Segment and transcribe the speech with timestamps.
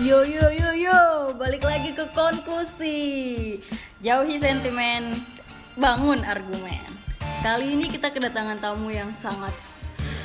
[0.00, 3.60] Yo yo yo yo, balik lagi ke konklusi.
[4.00, 5.12] Jauhi sentimen,
[5.76, 6.88] bangun argumen.
[7.44, 9.52] Kali ini kita kedatangan tamu yang sangat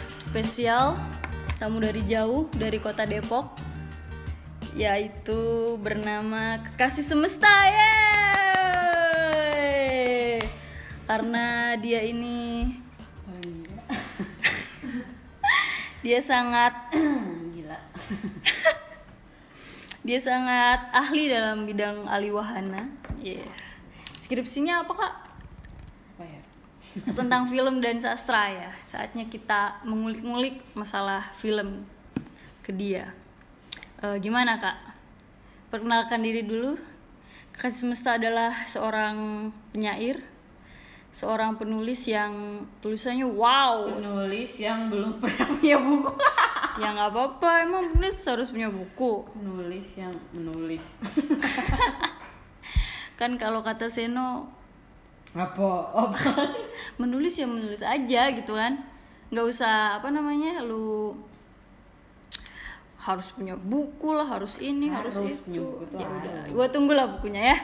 [0.08, 0.96] spesial,
[1.60, 3.52] tamu dari jauh dari kota Depok,
[4.72, 8.80] yaitu bernama Kekasih Semesta yeay!
[11.04, 12.80] Karena dia ini
[16.08, 16.72] dia sangat.
[20.06, 22.94] Dia sangat ahli dalam bidang aliwahana.
[23.18, 23.50] Iya.
[24.22, 25.14] Skripsinya apa kak?
[26.14, 26.42] Apa ya?
[27.18, 28.70] Tentang film dan sastra ya.
[28.94, 31.90] Saatnya kita mengulik-ngulik masalah film
[32.62, 33.18] ke dia.
[34.06, 34.78] Eh, gimana kak?
[35.74, 36.78] Perkenalkan diri dulu.
[37.58, 40.22] Kasih Semesta adalah seorang penyair,
[41.18, 43.90] seorang penulis yang tulisannya wow.
[43.90, 46.14] Penulis yang belum pernah punya buku.
[46.76, 49.24] Ya nggak apa-apa, emang penulis harus punya buku.
[49.32, 50.84] Penulis yang menulis.
[53.20, 54.52] Kan kalau kata Seno
[55.32, 55.92] Apa?
[55.92, 56.20] Apa?
[57.02, 58.80] menulis ya menulis aja gitu kan
[59.32, 61.12] nggak usah apa namanya lu
[62.96, 67.58] harus punya buku lah harus ini harus, Harus itu ya udah gua tunggulah bukunya ya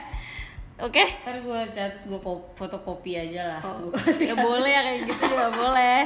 [0.84, 2.20] oke Ntar gue catat gue
[2.58, 3.60] fotokopi aja lah.
[3.64, 3.88] Oh,
[4.20, 6.02] ya boleh ya kayak gitu juga boleh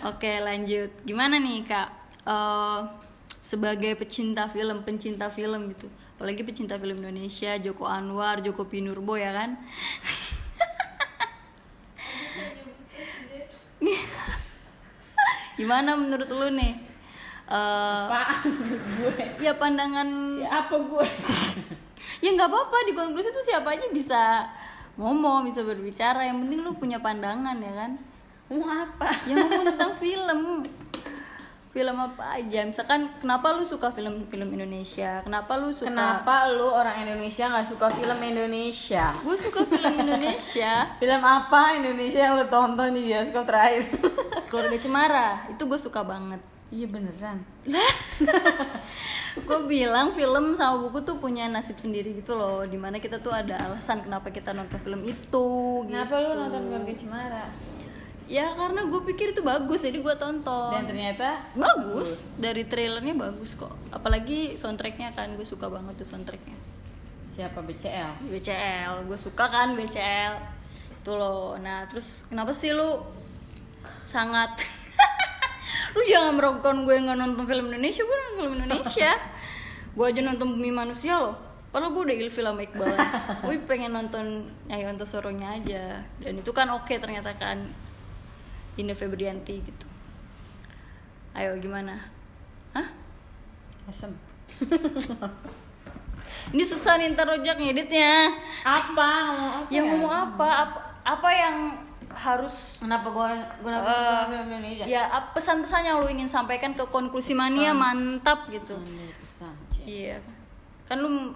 [0.00, 1.88] oke lanjut gimana nih kak
[2.26, 2.80] Eh,
[3.40, 9.30] sebagai pecinta film pencinta film gitu apalagi pecinta film Indonesia Joko Anwar Joko Pinurbo ya
[9.30, 9.54] kan
[15.56, 16.74] gimana menurut lu nih
[17.46, 17.54] Eh,
[18.10, 18.42] Apaan
[18.98, 19.22] gue?
[19.38, 21.06] ya pandangan Siapa gue?
[22.26, 24.50] ya nggak apa-apa di konklusi tuh siapa aja bisa
[24.98, 27.92] ngomong bisa berbicara yang penting lu punya pandangan ya kan
[28.50, 29.14] Mau apa?
[29.30, 30.40] yang ngomong tentang film
[31.76, 37.04] film apa aja misalkan kenapa lu suka film-film Indonesia kenapa lu suka Kenapa lu orang
[37.04, 39.12] Indonesia nggak suka film Indonesia?
[39.20, 40.72] gue suka film Indonesia
[41.04, 43.84] Film apa Indonesia yang lu tonton di bioskop terakhir?
[44.48, 47.46] keluarga Cemara itu gue suka banget Iya beneran.
[49.38, 53.30] gue bilang film sama buku tuh punya nasib sendiri gitu loh di mana kita tuh
[53.30, 55.46] ada alasan kenapa kita nonton film itu
[55.86, 56.24] Kenapa gitu.
[56.24, 57.44] lu nonton keluarga Cemara?
[58.26, 60.74] Ya karena gue pikir itu bagus jadi gue tonton.
[60.74, 62.26] Dan ternyata bagus.
[62.36, 63.72] dari trailernya bagus kok.
[63.94, 66.58] Apalagi soundtracknya kan gue suka banget tuh soundtracknya.
[67.38, 67.62] Siapa?
[67.62, 68.26] BCL?
[68.30, 70.34] BCL gue suka kan BCL
[71.02, 71.54] itu loh.
[71.62, 73.02] Nah terus kenapa sih lu
[74.02, 74.58] sangat
[75.94, 79.12] lu jangan meragukan gue nggak nonton film Indonesia gue nonton film Indonesia.
[79.96, 81.40] Gue aja nonton Bumi Manusia loh.
[81.72, 82.96] Padahal gue udah ilfil sama Iqbal.
[83.48, 86.04] Gue pengen nonton Nyai Ontosoronya aja.
[86.20, 87.64] Dan itu kan oke ternyata kan
[88.76, 89.86] Indah Febrianti gitu
[91.32, 92.00] Ayo gimana?
[92.72, 92.88] Hah?
[93.86, 94.12] Asem.
[96.54, 98.30] Ini susah nih ntar rojak ngeditnya
[98.62, 99.08] Apa?
[99.32, 99.68] Ngomong apa?
[99.68, 99.90] Yang ya?
[99.92, 100.48] ngomong apa?
[100.64, 101.56] Apa, apa yang
[102.08, 103.28] harus Kenapa gua
[103.60, 103.92] gua kenapa
[104.30, 104.84] film Indonesia?
[104.88, 105.02] Ya
[105.34, 108.78] pesan-pesan yang lu ingin sampaikan ke konklusi mania mantap gitu
[109.20, 109.52] pesan.
[109.84, 110.22] Iya
[110.88, 111.34] Kan lu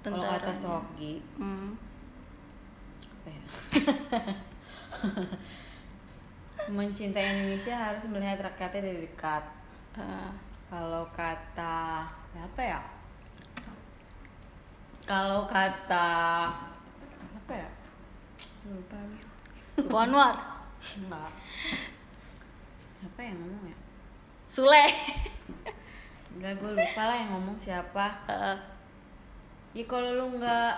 [0.00, 1.76] Kalau tentara kata Sogi, Hmm.
[3.04, 3.40] apa ya?
[6.70, 9.42] Mencintai Indonesia harus melihat rakyatnya dari dekat.
[9.98, 10.30] Eh,
[10.70, 12.78] Kalau kata apa ya?
[15.02, 16.08] Kalau kata
[17.34, 17.68] apa ya?
[18.70, 18.96] Lupa.
[19.02, 19.22] nih.
[19.80, 20.36] Joko Anwar
[20.94, 21.32] Enggak.
[23.02, 23.76] Apa yang ngomong ya?
[24.46, 24.84] Sule
[26.38, 28.06] Enggak, gue lupa lah yang ngomong siapa.
[28.30, 28.56] Eh,
[29.70, 30.74] Ya kalau lu nggak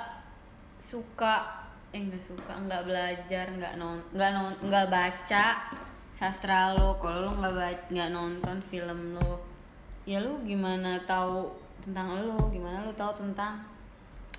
[0.85, 1.62] suka,
[1.93, 5.45] eh nggak suka, nggak belajar, nggak non, nggak non, nggak baca
[6.17, 9.45] sastra lo, kalau lu nggak nggak nonton film lo,
[10.09, 11.53] ya lu gimana tahu
[11.85, 13.61] tentang lo, gimana lu tahu tentang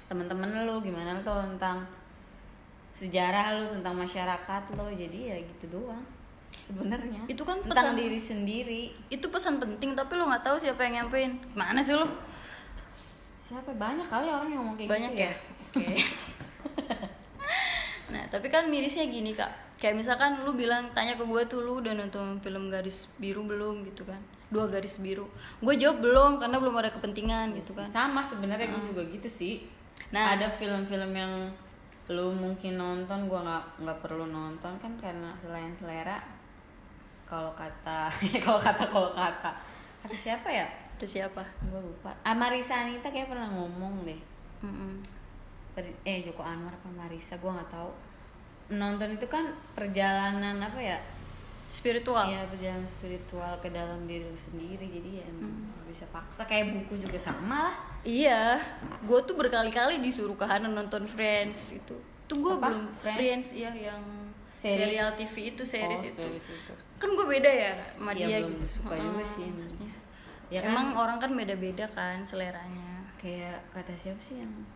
[0.09, 1.85] teman-teman lo, gimana lu tahu tentang
[2.97, 6.01] sejarah lo, tentang masyarakat lo, jadi ya gitu doang
[6.65, 7.21] sebenarnya.
[7.29, 8.83] Itu kan tentang pesan- diri sendiri.
[9.13, 12.05] Itu pesan penting tapi lu nggak tahu siapa yang nyampein Mana sih lu?
[13.45, 15.33] Siapa banyak kali orang yang ngomong kayak Banyak gitu ya?
[15.69, 15.85] Oke
[18.13, 19.49] Nah tapi kan mirisnya gini kak.
[19.81, 23.83] Kayak misalkan lu bilang tanya ke gue tuh lu udah nonton film garis biru belum?
[23.89, 24.21] gitu kan.
[24.53, 25.25] Dua garis biru.
[25.59, 27.89] Gue jawab belum karena belum ada kepentingan gitu kan.
[27.89, 29.65] Sama sebenarnya gue juga gitu sih.
[30.13, 30.37] Nah.
[30.37, 31.49] ada film-film yang
[32.11, 36.19] lu mungkin nonton gua nggak nggak perlu nonton kan karena selain selera.
[37.25, 38.11] Kalau kata
[38.45, 39.51] kalau kata kalau kata.
[40.03, 40.67] Kata siapa ya?
[40.99, 41.41] Itu siapa?
[41.41, 42.13] gue lupa.
[42.21, 44.19] Ah Marisa Anita kayak pernah ngomong deh.
[44.61, 44.99] Mm-mm.
[45.01, 45.22] Per-
[45.75, 47.91] eh Joko Anwar apa Marisa gue nggak tahu
[48.71, 50.99] nonton itu kan perjalanan apa ya
[51.65, 55.89] Spiritual Iya perjalanan spiritual ke dalam diri lu sendiri jadi ya emang Hmm.
[55.89, 58.59] bisa paksa kayak buku juga sama lah Iya,
[59.01, 61.95] gue tuh berkali-kali disuruh ke Hana nonton Friends itu.
[62.25, 63.15] Tuh gue belum Friends?
[63.15, 64.01] Friends, ya yang
[64.49, 64.75] Series?
[64.91, 66.21] serial TV itu series Oh, itu.
[66.21, 66.73] series itu.
[66.97, 68.67] Kan gue beda ya sama Iya, dia belum gitu.
[68.75, 69.91] suka juga Heeh, sih maksudnya.
[70.49, 73.07] ya kan Emang orang kan beda-beda kan seleranya.
[73.15, 74.67] kayak kata siapa sih yang ya?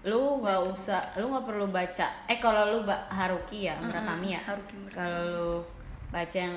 [0.00, 2.06] Lu nggak usah lu nggak perlu baca.
[2.24, 4.40] Eh kalau lu ba- Haruki ya Murakami ya.
[4.40, 5.50] Haruki kalau lu
[6.08, 6.56] baca yang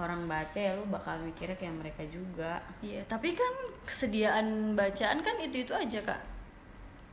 [0.00, 2.58] orang baca ya lu bakal mikirnya kayak mereka juga.
[2.80, 3.52] Iya, tapi kan
[3.84, 6.20] kesediaan bacaan kan itu-itu aja, Kak.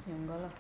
[0.07, 0.54] ya enggak lah.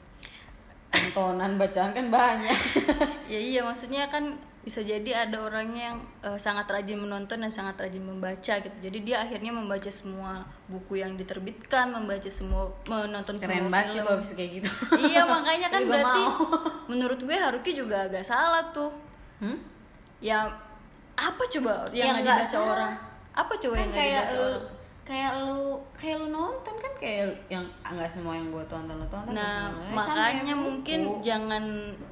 [0.91, 2.59] Tontonan bacaan kan banyak.
[3.31, 7.79] Ya iya, maksudnya kan bisa jadi ada orangnya yang eh, sangat rajin menonton dan sangat
[7.79, 8.77] rajin membaca gitu.
[8.83, 14.03] Jadi dia akhirnya membaca semua buku yang diterbitkan, membaca semua menonton keren semua film.
[14.03, 14.69] kalau bisa kayak gitu
[15.07, 16.43] iya makanya kan berarti mau.
[16.91, 18.91] menurut gue Haruki juga agak salah tuh
[19.39, 19.55] hmm?
[20.19, 20.51] ya
[21.15, 22.71] apa coba yang Ya, nggak dibaca salah.
[22.75, 22.93] orang
[23.31, 24.63] apa coba kan yang kayak dibaca lu orang
[25.07, 29.07] kayak lu kayak lu nonton kan kayak yang ah, nggak semua yang gue tonton lu
[29.07, 31.23] tonton nah makanya mungkin buku.
[31.23, 31.63] jangan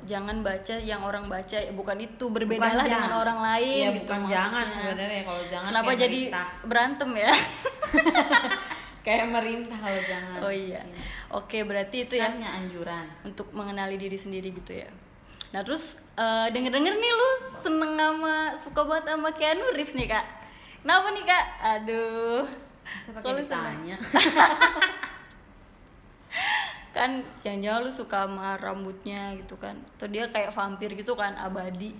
[0.03, 3.11] jangan baca yang orang baca ya, bukan itu Bukan berbeda dengan jangan.
[3.17, 4.39] orang lain Iya, gitu bukan maksudnya.
[4.39, 6.47] jangan sebenarnya kalau jangan kenapa kayak jadi merintah.
[6.63, 7.31] berantem ya
[9.05, 10.81] kayak merintah kalau jangan oh iya
[11.29, 14.89] oke berarti itu ya hanya anjuran untuk mengenali diri sendiri gitu ya.
[15.51, 17.29] Nah terus eh, denger-denger nih lu
[17.61, 20.25] seneng sama suka banget sama Keanu Reeves nih kak.
[20.81, 21.45] Kenapa nih kak?
[21.75, 22.43] Aduh.
[23.01, 23.41] Seneng?
[23.41, 23.97] ditanya
[26.95, 29.75] Kan jangan-jangan lu suka sama rambutnya gitu kan.
[29.99, 31.91] Atau dia kayak vampir gitu kan abadi.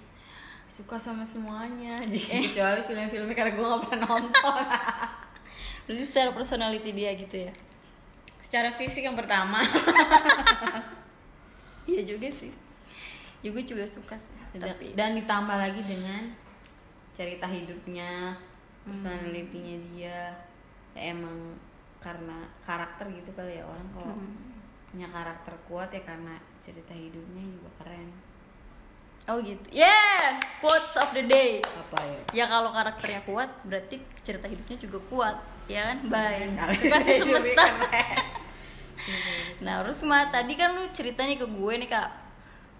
[0.71, 1.99] suka sama semuanya
[2.51, 4.63] kecuali film-filmnya karena gue gak pernah nonton
[5.87, 7.53] Berarti secara personality dia gitu ya.
[8.43, 9.63] secara fisik yang pertama
[11.87, 12.51] Iya juga sih.
[13.39, 14.35] Ya gue juga suka sih.
[14.57, 16.35] Tapi dan ditambah lagi dengan
[17.15, 18.35] cerita hidupnya
[18.83, 20.35] personalitinya dia
[20.95, 21.59] ya emang
[21.99, 24.15] karena karakter gitu kali ya orang kalau
[24.89, 28.09] punya karakter kuat ya karena cerita hidupnya juga keren
[29.25, 29.65] oh gitu.
[29.73, 31.57] Yeah, quotes of the day.
[31.65, 35.97] apa ya Ya kalau karakternya kuat berarti cerita hidupnya juga kuat, ya kan?
[36.13, 36.53] Bye.
[36.93, 37.65] Kasih semesta.
[37.65, 38.21] keren.
[39.65, 42.09] Nah, terus Ma, tadi kan lu ceritanya ke gue nih, Kak.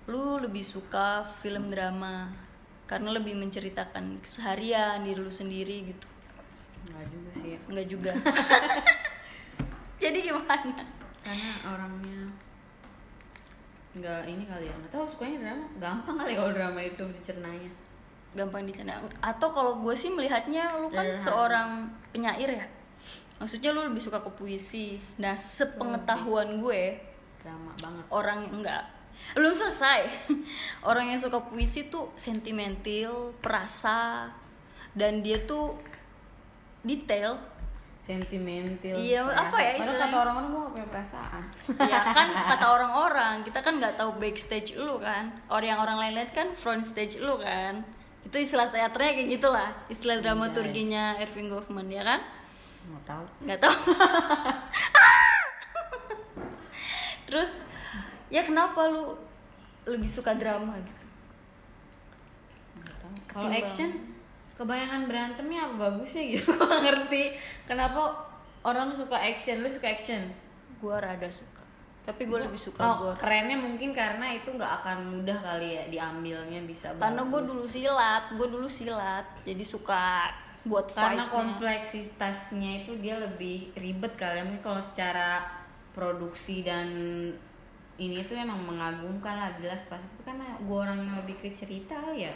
[0.10, 2.30] Lu lebih suka film drama
[2.86, 6.08] karena lebih menceritakan keseharian diri lu sendiri gitu.
[6.86, 7.60] Enggak juga sih ya.
[7.70, 8.12] Enggak juga.
[10.04, 10.84] Jadi gimana?
[11.26, 12.22] karena orangnya
[13.98, 17.72] nggak ini kali ya nggak tahu sukanya drama gampang kali kalau drama itu dicernanya
[18.36, 19.00] Gampang dicerna.
[19.24, 22.68] Atau kalau gue sih melihatnya lu kan seorang penyair ya.
[23.40, 25.00] Maksudnya lu lebih suka ke puisi.
[25.16, 27.00] Nah, sepengetahuan gue,
[27.40, 28.84] drama banget orang enggak
[29.32, 30.12] belum selesai
[30.90, 34.28] orang yang suka puisi tuh sentimental perasa
[34.92, 35.80] dan dia tuh
[36.86, 37.42] detail.
[38.06, 38.94] Sentimental.
[38.94, 40.06] Iya, apa ya istilahnya?
[40.06, 41.44] kata orang-orang gue gak punya perasaan.
[41.90, 45.34] Ya kan kata orang-orang kita kan nggak tahu backstage lu kan.
[45.50, 47.82] Orang yang orang lain lihat kan front stage lu kan.
[48.22, 52.22] Itu istilah teaternya kayak gitulah istilah dramaturginya Irving Goffman ya kan?
[52.94, 53.26] Mau tahu?
[53.42, 53.74] Nggak tahu.
[57.26, 57.52] Terus
[58.30, 59.18] ya kenapa lu
[59.90, 61.06] lebih suka drama gitu?
[62.86, 63.16] Nggak tahu.
[63.34, 64.15] kalau action
[64.56, 67.24] kebanyakan berantemnya apa bagusnya gitu gue ngerti.
[67.68, 68.16] Kenapa
[68.64, 69.62] orang suka action?
[69.62, 70.32] Lu suka action?
[70.80, 71.64] Gua rada suka.
[72.06, 73.14] Tapi gue lebih suka oh, gua.
[73.18, 78.30] kerennya mungkin karena itu nggak akan mudah kali ya diambilnya bisa karena gue dulu silat
[78.38, 79.26] gue dulu silat.
[79.44, 80.30] Jadi suka
[80.66, 84.44] buat karena kompleksitasnya itu dia lebih ribet kali ya.
[84.46, 85.44] Mungkin kalau secara
[85.98, 86.88] produksi dan
[87.96, 90.06] ini tuh emang mengagumkan lah jelas pasti.
[90.16, 92.34] Itu karena gue orang yang lebih ke cerita ya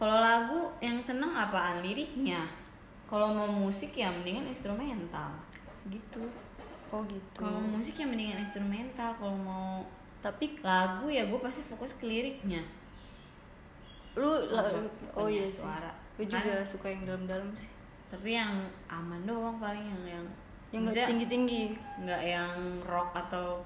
[0.00, 1.84] kalau lagu yang seneng apaan?
[1.84, 2.48] Liriknya.
[3.04, 5.36] Kalau mau musik ya mendingan instrumental.
[5.84, 6.24] Gitu.
[6.88, 7.36] Oh gitu.
[7.36, 9.12] Kalau musik ya mendingan instrumental.
[9.12, 9.84] Kalau mau
[10.20, 12.64] tapi lagu ya gue pasti fokus ke liriknya.
[14.16, 14.80] Lu la- Apa?
[15.14, 15.92] oh iya suara.
[16.16, 17.68] gue juga suka yang dalam-dalam sih.
[18.08, 18.52] Tapi yang
[18.88, 20.24] aman doang paling yang yang
[20.70, 21.62] yang Maksudnya- gak tinggi-tinggi.
[22.04, 22.52] nggak yang
[22.84, 23.60] rock atau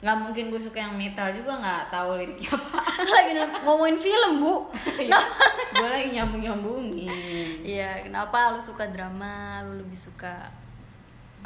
[0.00, 2.80] nggak mungkin gue suka yang metal juga nggak tahu liriknya apa.
[3.20, 3.32] Lagi
[3.64, 4.54] ngomongin film bu?
[5.12, 5.24] Nah.
[5.70, 7.14] Gue lagi nyambung nyambungin
[7.62, 9.62] iya kenapa lu suka drama?
[9.64, 10.50] Lu lebih suka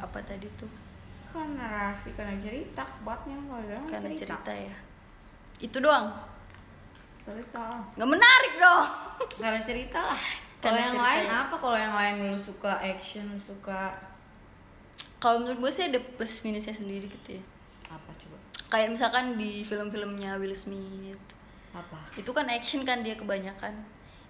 [0.01, 0.71] apa tadi tuh?
[1.31, 4.39] Kan narasi karena cerita kuatnya kalau drama karena cerita.
[4.39, 4.77] cerita ya.
[5.61, 6.15] Itu doang.
[7.25, 7.65] Cerita.
[7.99, 8.85] Nggak menarik dong.
[9.43, 10.23] Karena cerita lah.
[10.61, 11.09] Kalau yang cerita.
[11.09, 11.37] lain ya.
[11.49, 11.55] apa?
[11.57, 13.93] Kalau yang lain lu suka action suka
[15.25, 17.45] kalau menurut gue sih ada plus minusnya sendiri gitu ya.
[17.89, 18.37] Apa coba
[18.69, 21.21] kayak misalkan di film-filmnya Will Smith.
[21.75, 21.99] Apa?
[22.19, 23.75] Itu kan action kan dia kebanyakan.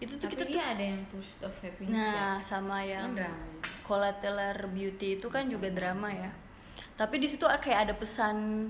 [0.01, 3.01] Itu tuh tapi kita tuh ada yang Pursuit of Happiness nah sama ya.
[3.01, 3.45] yang Kan drama.
[3.85, 6.31] Collateral Beauty itu kan juga drama ya.
[6.95, 8.69] Tapi di situ kayak ada pesan.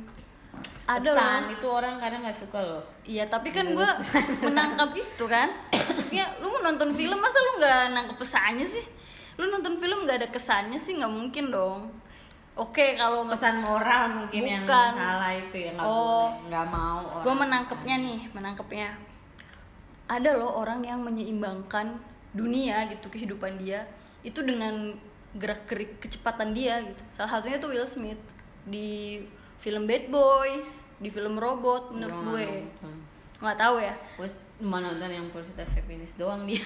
[0.86, 2.84] Ada Pesan, loh itu orang kadang nggak suka loh.
[3.02, 3.88] Iya tapi kan gue
[4.46, 5.50] menangkap itu kan.
[5.74, 8.84] Maksudnya lu mau nonton film masa lu nggak nangkep pesannya sih?
[9.34, 12.03] Lu nonton film nggak ada kesannya sih nggak mungkin dong
[12.54, 14.90] Oke kalau nggak pesan moral mungkin yang Bukan.
[14.94, 16.30] salah itu ya nggak Oh.
[16.30, 18.88] boleh nggak mau gue menangkapnya nih menangkapnya
[20.06, 21.98] ada loh orang yang menyeimbangkan
[22.30, 23.82] dunia gitu kehidupan dia
[24.22, 24.94] itu dengan
[25.34, 27.02] gerak gerik kecepatan dia gitu.
[27.10, 28.20] Salah satunya tuh Will Smith
[28.64, 29.18] di
[29.58, 32.46] film Bad Boys di film Robot menurut Gua gue.
[33.42, 33.94] nggak tahu ya.
[34.14, 36.62] Gue cuma nonton yang of Happiness doang dia.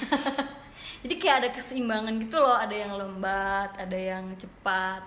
[1.02, 5.00] Jadi kayak ada keseimbangan gitu loh ada yang lembat ada yang cepat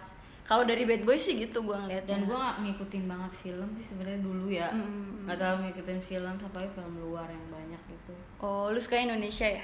[0.52, 2.12] kalau dari Bad Boys sih gitu gue ngeliatnya.
[2.12, 4.68] Dan gue nggak ngikutin banget film sih sebenarnya dulu ya.
[4.76, 5.24] Mm.
[5.24, 8.14] nggak terlalu ngikutin film sampai film luar yang banyak gitu.
[8.44, 9.64] Oh lu suka Indonesia ya?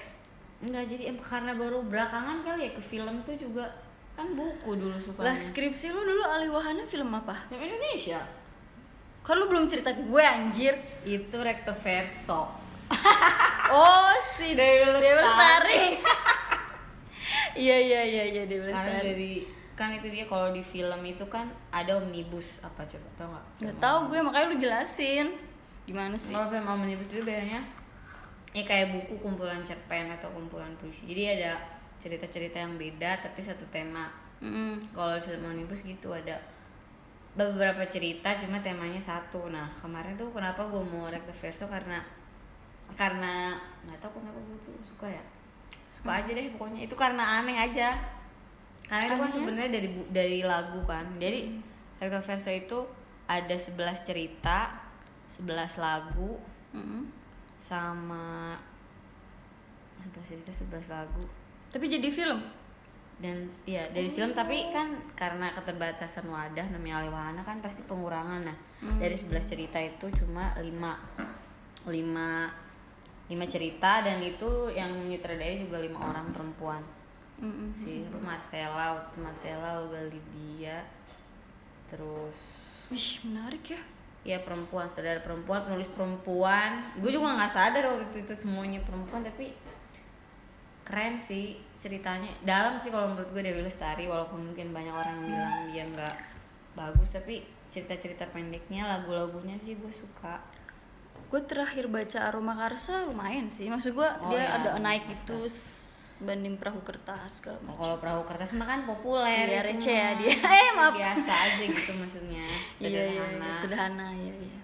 [0.63, 3.67] Enggak jadi em, karena baru belakangan kali ya ke film tuh juga
[4.15, 7.36] kan buku dulu suka lah skripsi lu dulu Ali Wahana film apa?
[7.51, 8.24] Film Indonesia?
[9.27, 10.79] Kan lu belum cerita ke gue anjir.
[11.03, 12.48] Itu recto verso.
[13.67, 16.00] Oh, si Dewi Lestari.
[17.60, 19.03] Iya iya iya iya Dewi Lestari.
[19.03, 23.46] dari kan itu dia kalau di film itu kan ada omnibus apa coba tau nggak?
[23.62, 25.27] Gak tau gue makanya lu jelasin.
[25.86, 26.34] Gimana sih?
[26.34, 27.62] kalau film omnibus itu biasanya
[28.57, 31.05] ya kayak buku kumpulan cerpen atau kumpulan puisi.
[31.05, 31.62] Jadi ada
[32.01, 34.10] cerita-cerita yang beda tapi satu tema.
[34.38, 34.93] Mm-mm.
[34.93, 36.38] kalau film omnibus gitu ada
[37.38, 39.53] beberapa cerita cuma temanya satu.
[39.53, 42.01] Nah kemarin tuh kenapa gue mau recto verso karena
[42.98, 43.53] karena
[43.86, 45.22] nggak tahu kenapa gue tuh suka ya.
[45.93, 46.81] Suka aja deh pokoknya.
[46.89, 48.16] Itu karena aneh aja
[48.88, 51.06] karena itu kan sebenarnya dari dari lagu kan.
[51.20, 51.60] Jadi
[52.00, 52.79] recto verso itu
[53.27, 54.72] ada 11 cerita
[55.36, 56.39] 11 lagu
[56.72, 57.03] Mm-mm.
[57.60, 58.56] sama
[60.00, 61.24] 11 cerita 11 lagu.
[61.67, 62.39] Tapi jadi film.
[63.17, 64.29] dan ya dari film.
[64.32, 68.46] Tapi kan karena keterbatasan wadah namanya Ali Wahana kan pasti pengurangan.
[68.46, 69.01] Nah Hmm.
[69.01, 70.70] dari 11 cerita itu cuma 5
[71.89, 71.89] 5
[73.25, 74.06] 5 cerita.
[74.06, 76.86] Dan itu yang nyutradari juga lima orang perempuan
[77.38, 77.70] Mm-mm.
[77.77, 80.82] si Marcella waktu itu Marcella Olga Lydia
[81.88, 82.38] terus
[82.89, 83.82] Wih menarik ya.
[84.25, 89.22] ya perempuan saudara perempuan penulis perempuan gue juga nggak sadar waktu itu, itu semuanya perempuan
[89.22, 89.53] tapi
[90.88, 95.56] keren sih ceritanya dalam sih kalau menurut gue Dewi Lestari walaupun mungkin banyak orang bilang
[95.70, 96.15] dia nggak
[96.74, 100.39] bagus tapi cerita-cerita pendeknya lagu-lagunya sih gue suka
[101.27, 103.67] Gue terakhir baca Aroma Karsa lumayan sih.
[103.67, 105.44] Maksud gue Oh, dia ya, agak naik gitu
[106.19, 107.77] banding perahu kertas Nah, macam.
[107.77, 110.33] kalau perahu kertas mah kan populer Iya, itu receh ya dia.
[110.57, 110.93] Eh, maaf.
[110.93, 112.45] biasa aja gitu maksudnya
[112.81, 114.59] Iya iya sederhana iya, sederhana ya iya.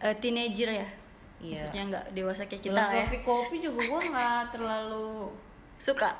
[0.00, 0.88] Eh, teenager ya.
[1.36, 1.54] Iya.
[1.54, 2.86] Maksudnya nggak dewasa kayak kita ya.
[2.90, 5.30] filosofi kopi juga gue nggak terlalu
[5.76, 6.10] Suka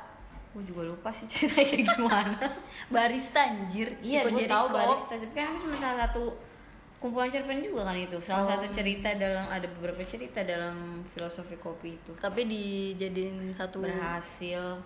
[0.50, 2.38] gue juga lupa sih ceritanya gimana
[2.86, 6.30] barista anjir Iya, gue tahu barista, tapi kan cuma salah satu
[7.04, 8.16] kumpulan cerpen juga kan itu.
[8.18, 8.48] Salah Oh.
[8.48, 12.16] satu cerita dalam ada beberapa cerita dalam filosofi kopi itu.
[12.16, 14.80] tapi dijadiin satu Berhasil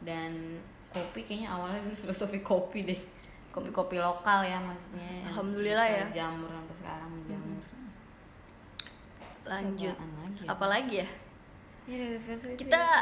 [0.00, 0.56] dan
[0.88, 3.00] kopi kayaknya awalnya dulu filosofi kopi deh.
[3.52, 5.28] Kopi-kopi lokal ya maksudnya.
[5.28, 6.04] Alhamdulillah ya.
[6.14, 7.60] Jamur sampai sekarang menjamur.
[9.46, 10.50] lanjut Apaan lagi ya?
[10.50, 11.08] apalagi ya
[11.86, 12.98] Ya, verso itu kita ya.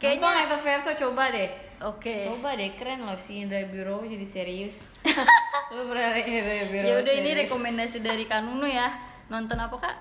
[0.00, 1.50] kayaknya Recto Verso coba deh.
[1.84, 4.88] Oke Coba deh keren loh si Indra Biro jadi serius.
[5.74, 6.84] Lu pernah Indra Biro?
[6.84, 8.88] ya udah ini rekomendasi dari Kanunu ya
[9.26, 9.96] nonton apa kak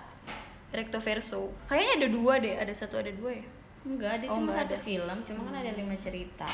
[0.72, 3.46] Recto Verso kayaknya ada dua deh ada satu ada dua ya
[3.84, 4.80] Enggak, dia Oh, cuma satu ada.
[4.80, 6.48] film, cuma kan ada lima cerita.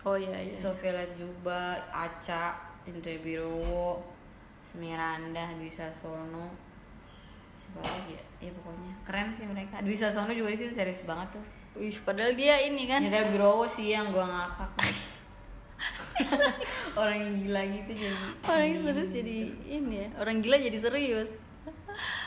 [0.00, 2.56] oh iya Si iya Sofia Lajuba, Aca,
[2.88, 4.00] Indra Birowo,
[4.64, 6.48] Semiranda, Dwi Sasono.
[7.60, 8.24] Siapa lagi ya?
[8.40, 9.84] Ya pokoknya keren sih mereka.
[9.84, 11.44] Dwi Sasono juga situ serius banget tuh.
[11.78, 14.70] Wih, padahal dia ini kan Indra Birowo sih yang gua ngakak.
[17.00, 18.24] Orang yang gila gitu jadi.
[18.44, 21.30] orang yang serius jadi ini ya orang gila jadi serius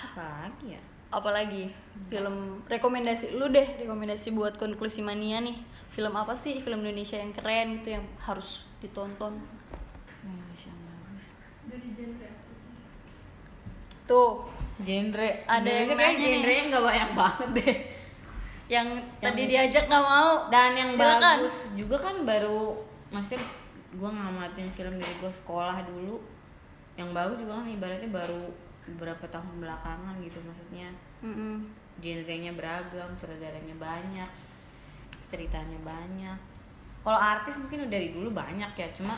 [0.09, 0.81] Apa lagi ya?
[1.13, 1.63] apalagi
[2.09, 5.53] film rekomendasi lu deh rekomendasi buat konklusi mania nih
[5.93, 9.37] film apa sih film Indonesia yang keren gitu yang harus ditonton
[10.25, 11.25] Indonesia yang bagus.
[14.03, 14.49] tuh
[14.81, 16.17] Genre Ada yang nih.
[16.17, 17.73] genre-nya nggak banyak banget deh.
[18.73, 18.89] Yang,
[19.21, 20.49] tadi diajak nggak mau.
[20.49, 21.21] Dan yang Silakan.
[21.21, 22.81] bagus juga kan baru
[23.13, 23.45] maksudnya
[23.93, 26.17] gue ngamatin film dari gue sekolah dulu.
[26.97, 28.43] Yang bagus juga kan ibaratnya baru
[28.89, 30.89] beberapa tahun belakangan gitu maksudnya.
[31.23, 31.69] Mm-mm.
[32.01, 34.29] genrenya beragam sutradaranya banyak
[35.33, 36.37] ceritanya banyak.
[37.01, 39.17] Kalau artis mungkin udah dari dulu banyak ya cuma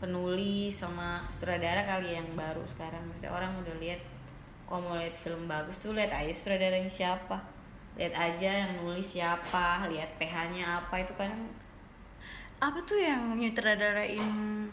[0.00, 3.04] penulis sama sutradara kali ya yang baru sekarang.
[3.06, 4.00] Maksudnya orang udah lihat
[4.64, 5.92] kalau mau lihat film bagus tuh?
[5.92, 7.40] Lihat aja sutradaranya siapa
[7.98, 11.34] lihat aja yang nulis siapa lihat PH-nya apa itu kan
[12.58, 14.66] apa tuh yang nyutradarain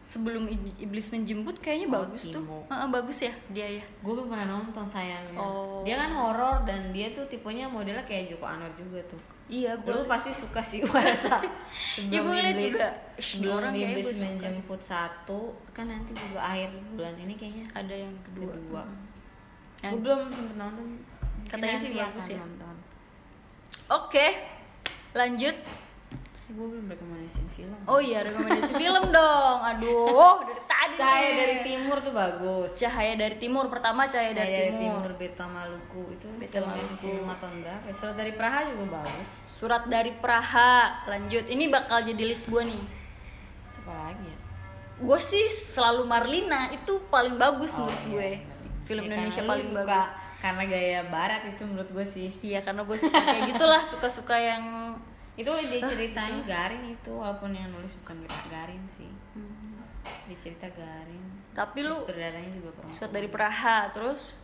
[0.00, 0.48] sebelum
[0.80, 1.60] iblis menjemput?
[1.60, 2.40] Kayaknya Oh, bagus tuh.
[2.40, 2.64] Timo.
[2.64, 3.84] Heeh, bagus ya dia ya?
[4.00, 5.36] Gue belum pernah nonton sayangnya.
[5.36, 5.84] Oh.
[5.84, 9.20] dia kan horor dan dia tuh tipenya modelnya kayak Joko Anwar juga tuh.
[9.48, 11.40] Iya gue lu pasti suka sih gue rasa
[12.12, 12.88] Ya, ngeliat Iblis- juga.
[13.16, 17.64] Sebelum orang iblis menjemput satu kan nanti juga akhir bulan ini kayaknya.
[17.72, 18.82] Ada yang kedua, kedua.
[19.78, 19.94] Mm.
[19.94, 20.86] gue belum sempet nonton
[21.48, 22.40] Katanya sih bagus ya.
[23.88, 24.26] oke
[25.12, 25.56] lanjut.
[26.48, 27.76] Gue belum rekomendasiin film.
[27.84, 29.58] Oh iya rekomendasi film dong.
[29.60, 31.36] Aduh dari tadi Cahaya nih.
[31.36, 32.68] dari Timur tuh bagus.
[32.74, 35.12] Cahaya dari Timur pertama Cahaya Cahaya dari, Timur.
[35.14, 36.02] Beta Maluku.
[36.10, 37.04] Itu Beta Maluku.
[37.36, 37.92] tahun berapa ya?
[37.92, 39.28] Surat dari Praha juga bagus.
[39.46, 41.04] Surat dari Praha.
[41.06, 41.44] Lanjut.
[41.44, 42.82] Ini bakal jadi list gue nih.
[43.68, 44.38] Siapa lagi ya?
[44.98, 46.72] Gue sih selalu Marlina.
[46.72, 48.30] Itu paling bagus Oh, menurut iya, gue.
[48.40, 48.56] benar.
[48.86, 52.30] film Ya, Indonesia paling suka- bagus karena gaya barat itu menurut gue sih.
[52.42, 54.94] Iya karena gue suka kayak gitulah suka-suka yang
[55.38, 59.10] itu dia ceritanya garing itu walaupun yang nulis bukan garing sih.
[59.34, 59.78] Hmm.
[60.24, 62.94] dia cerita garing tapi lu sutradaranya juga perempuan.
[62.94, 64.38] surat dari Praha terus?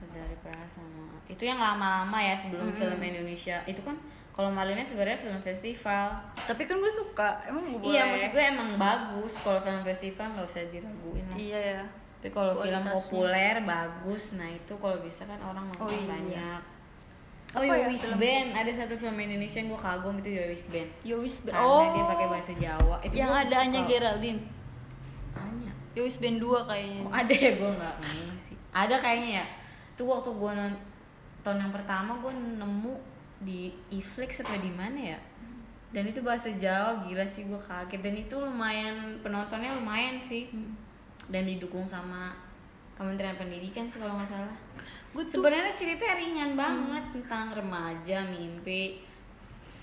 [0.00, 3.60] Surat dari Praha sama itu yang lama-lama ya sebelum film Indonesia.
[3.68, 4.00] Itu kan
[4.32, 6.16] kalau Marlina sebenarnya film festival.
[6.48, 9.36] Tapi kan gue suka emang gue iya maksud gue emang bagus.
[9.44, 11.36] Kalau film festival nggak usah diraguin lah.
[11.36, 11.82] Iya ya
[12.16, 16.08] tapi kalau film populer bagus nah itu kalau bisa kan orang nonton Oh, iya.
[16.10, 16.60] banyak.
[17.54, 18.48] Oh, Apa ya Yowis film- Band.
[18.52, 20.90] Ada satu film Indonesia yang gue kagum itu Yowis Band.
[21.06, 21.54] Yowis Band.
[21.54, 21.94] Karena oh.
[21.94, 22.96] dia pakai bahasa Jawa.
[23.00, 23.64] Itu yang ada suka.
[23.64, 24.40] Anya Geraldine.
[25.38, 25.72] Anya?
[25.94, 27.00] Yowis Band 2 kayaknya.
[27.06, 27.50] Oh, ada ya?
[27.54, 27.94] Gue nggak
[28.44, 28.56] sih.
[28.74, 29.46] Ada kayaknya ya?
[29.94, 32.94] Itu waktu gue nonton yang pertama gue nemu
[33.46, 33.60] di
[33.94, 35.18] Iflix atau di mana ya?
[35.94, 38.00] Dan itu bahasa Jawa gila sih gue kaget.
[38.02, 40.50] Dan itu lumayan penontonnya lumayan sih.
[40.50, 40.74] Hmm.
[41.30, 42.32] Dan didukung sama
[42.96, 44.56] Kementerian Pendidikan sih kalau nggak salah.
[45.16, 49.00] Sebenarnya ceritanya ringan banget tentang remaja mimpi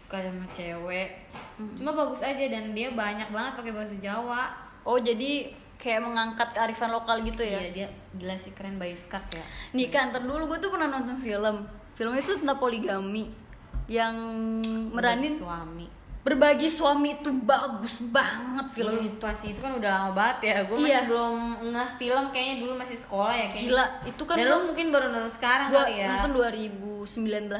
[0.09, 1.09] kayak sama cewek.
[1.57, 4.53] Cuma bagus aja dan dia banyak banget pakai bahasa Jawa.
[4.85, 7.59] Oh jadi kayak mengangkat kearifan lokal gitu ya?
[7.59, 9.45] Iya dia gila sih keren Bayu Skak ya.
[9.73, 10.49] Nih kan ntar dulu.
[10.49, 11.65] Gue tuh pernah nonton film.
[11.93, 13.29] Film itu tentang poligami
[13.85, 14.15] yang
[14.93, 15.85] meranin suami
[16.23, 20.55] berbagi suami itu bagus banget film film itu itu kan udah lama banget ya.
[20.63, 21.03] Gue Iya.
[21.03, 21.35] masih belum
[21.69, 23.63] ngeh film kayaknya dulu masih sekolah ya kayaknya.
[23.67, 26.07] Gila itu kan dan lo mungkin baru nonton sekarang gue kali ya.
[26.09, 27.03] nonton 2019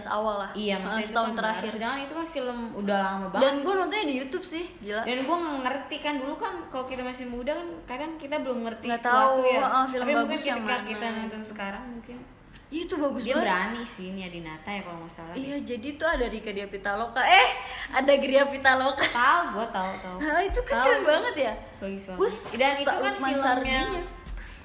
[0.08, 0.52] awal lah.
[0.56, 1.72] Iya maksudnya setahun kan terakhir.
[1.76, 3.44] jangan itu kan film udah lama banget.
[3.44, 5.02] Dan gue nontonnya di YouTube sih gila.
[5.04, 8.86] Dan gue ngerti kan dulu kan kalau kita masih muda kan kadang kita belum ngerti
[8.88, 9.60] Nggak sesuatu tahu, ya.
[9.62, 12.33] ah, film tapi mungkin bagus yang ketika kita nonton sekarang mungkin Iya,
[12.76, 13.46] itu bagus dia banget.
[13.46, 15.34] berani sih Nia Dinata ya kalau nggak salah.
[15.34, 17.50] Iya jadi tuh ada Rika Dia Pitaloka eh
[17.90, 20.18] ada Gria Pitaloka tahu gue tahu tahu.
[20.18, 20.86] Nah, itu kan Tahu.
[20.88, 21.54] keren banget ya?
[21.78, 22.18] Bagus banget.
[22.18, 23.74] Gua dan itu kan Lukman film Sardinya.
[23.76, 23.90] yang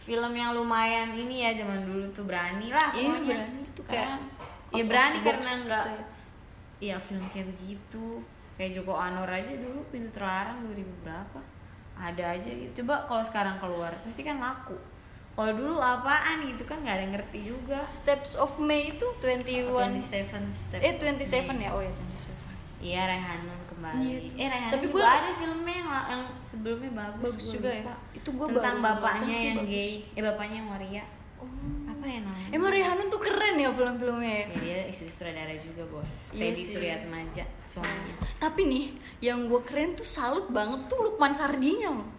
[0.01, 3.27] film yang lumayan ini ya zaman dulu tuh berani lah Iya, pokoknya.
[3.29, 4.21] berani tuh kayak Kan,
[4.71, 6.03] ya of berani karena gitu nggak ya.
[6.79, 8.07] Iya film kayak begitu.
[8.55, 11.41] Kayak Joko Anwar aja dulu pintu terlarang 2000 berapa?
[11.95, 12.83] Ada aja gitu.
[12.83, 14.75] Coba kalau sekarang keluar pasti kan laku
[15.39, 19.71] kalau dulu apaan gitu kan nggak ada yang ngerti juga Steps of May itu 21
[19.71, 20.03] 27
[20.51, 21.63] Steps eh of 27 May.
[21.63, 22.35] ya oh ya 27
[22.81, 24.35] iya Raihanun kembali Iya tuh.
[24.35, 27.79] eh Raihanun Tapi juga gua- ada filmnya yang, yang sebelumnya bagus Bagus gua juga ya.
[27.81, 27.95] lupa.
[28.13, 29.71] Itu gua tentang baru bapaknya yang bagus.
[29.73, 31.05] gay eh bapaknya yang waria
[31.37, 31.49] oh.
[31.89, 35.83] apa ya namanya emang Rehanun tuh keren ya film-filmnya ya ya dia istri sutradara juga
[35.89, 36.63] bos Iya Teddy.
[36.69, 38.85] Suryatmaja suaminya tapi nih
[39.21, 42.18] yang gue keren tuh salut banget tuh Lukman Sardinya loh Iya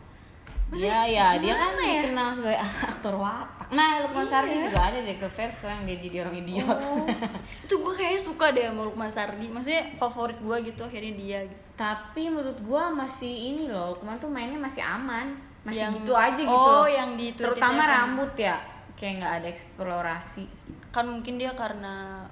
[0.70, 1.90] Maksudnya, ya, dia kan ya?
[2.00, 3.68] dikenal sebagai aktor watak.
[3.70, 4.32] Nah, Lukman Iya.
[4.32, 6.78] Sardi juga ada direktur versi yang dia jadi orang idiot.
[6.80, 7.06] Oh,
[7.66, 11.64] itu gue kayaknya suka deh sama Lukman Sardi maksudnya favorit gue gitu akhirnya dia gitu
[11.76, 15.32] Tapi menurut gua masih ini loh, Lukman tuh mainnya masih aman.
[15.60, 16.82] Masih Yang- gitu aja gitu loh.
[16.82, 17.42] oh, yang di 27.
[17.42, 18.58] Terutama rambut ya,
[18.94, 20.44] kayak nggak ada eksplorasi.
[20.90, 22.26] kan mungkin dia karena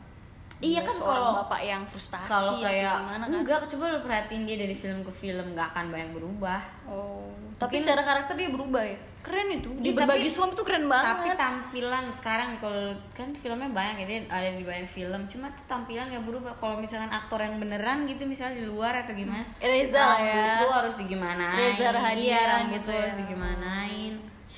[0.57, 4.43] Iya dia kan kalau- bapak yang frustasi Kalau kayak gimana kan enggak, coba lu perhatiin
[4.43, 6.61] dia dari film ke film nggak akan banyak berubah.
[6.85, 10.53] oh tapi Mungkin- secara karakter dia berubah ya keren itu di Iya, berbagi tapi- suami
[10.53, 14.87] tuh keren Tapi banget tampilan sekarang kalau kan filmnya banyak ya dia ada di banyak
[14.87, 16.53] film, cuma tuh tampilan nggak berubah.
[16.55, 20.53] Kalau misalkan aktor yang beneran gitu misalnya di luar atau gimana, Reza lah rambut ya
[20.59, 21.59] lu harus digimanain.
[21.59, 22.23] Reza Rahadian
[22.63, 23.01] iya, gitu ya.
[23.03, 24.13] harus digimanain.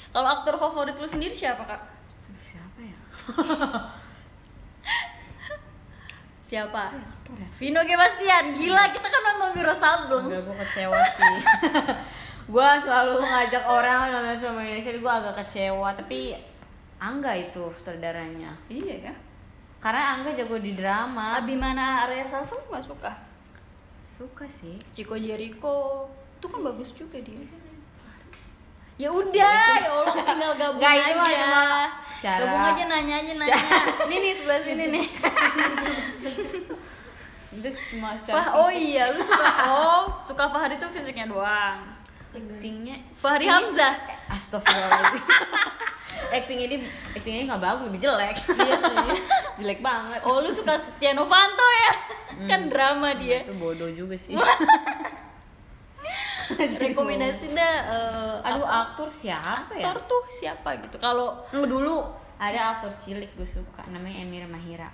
[0.09, 1.81] kalau aktor favorit lu sendiri siapa kak
[2.41, 2.97] siapa ya?
[6.49, 7.47] siapa Aktor ya?
[7.61, 11.35] Vino G Bastian gila kita kan nonton Viro Sableng Enggak, gue kecewa sih.
[12.53, 15.89] gue selalu ngajak orang nonton film Indonesia, tapi gue agak kecewa.
[15.93, 16.19] Tapi
[16.97, 18.57] Angga itu sutradaranya.
[18.67, 19.13] iya ya
[19.77, 21.37] Karena Angga jago di drama.
[21.37, 23.13] Abimana Arya Sasro nggak suka
[24.17, 24.75] Suka sih.
[24.91, 26.09] Chico Jericho
[26.41, 27.68] itu kan bagus juga dia
[28.99, 29.31] Ya udah,
[29.79, 31.23] ya Allah tinggal gabung itu aja.
[31.23, 31.63] cuma
[32.19, 33.61] cara- Gabung aja nanya aja nanya.
[34.03, 35.05] Ini nih sebelah sini nih.
[37.49, 41.79] Terus cuma Fah, oh iya, lu suka oh, suka Fahri tuh fisiknya doang.
[42.29, 43.95] actingnya Fahri Hamzah.
[44.29, 45.23] Astagfirullahaladzim
[46.35, 46.79] Actingnya dia,
[47.11, 48.95] actingnya nggak bagus, lebih jelek Iya sih.
[49.59, 51.91] Jelek banget Oh, lu suka Setia Novanto ya?
[52.45, 53.41] Kan drama dia.
[53.41, 54.35] Itu bodoh juga sih
[56.57, 58.89] Rekomendasi dah eh, Aduh apa?
[58.89, 59.85] aktor siapa ya?
[59.85, 60.97] aktor tuh siapa gitu.
[60.97, 62.01] Kalau dulu
[62.35, 64.89] ada aktor cilik gue suka namanya Emir Mahira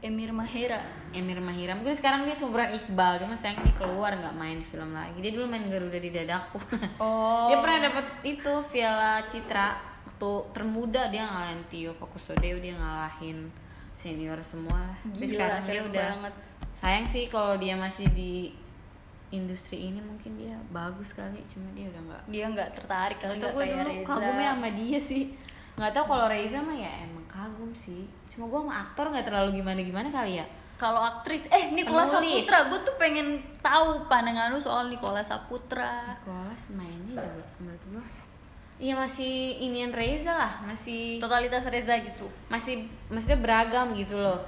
[0.00, 0.80] Emir Mahera.
[1.12, 5.20] Emir Mahira mungkin sekarang dia sumuran Iqbal cuma sayang dia keluar nggak main film lagi
[5.20, 6.56] dia dulu main Garuda di dadaku
[6.98, 7.46] Oh.
[7.46, 13.52] dia pernah dapat itu Piala Citra waktu termuda dia ngalahin Tio Pakusadewa dia ngalahin
[13.92, 16.34] senior semua lah tapi Gila, sekarang dia udah banget.
[16.72, 18.56] sayang sih kalau dia masih di
[19.30, 23.54] industri ini mungkin dia bagus kali cuma dia udah nggak Dia nggak tertarik kali nggak
[23.54, 24.06] kayak dulu Reza.
[24.10, 25.24] kagumnya sama dia sih
[25.78, 28.02] nggak tahu kalau Reza mah ya emang kagum sih
[28.34, 30.46] cuma gue sama aktor nggak terlalu gimana gimana kali ya
[30.80, 32.40] Kalau aktris, eh Nicola Penulis.
[32.40, 36.16] Saputra, gue tuh pengen tahu pandangan lu soal Nicola Saputra.
[36.24, 38.04] Nicholas mainnya juga menurut gue
[38.80, 44.40] iya masih inian Reza lah masih Totalitas Reza gitu, masih maksudnya beragam gitu loh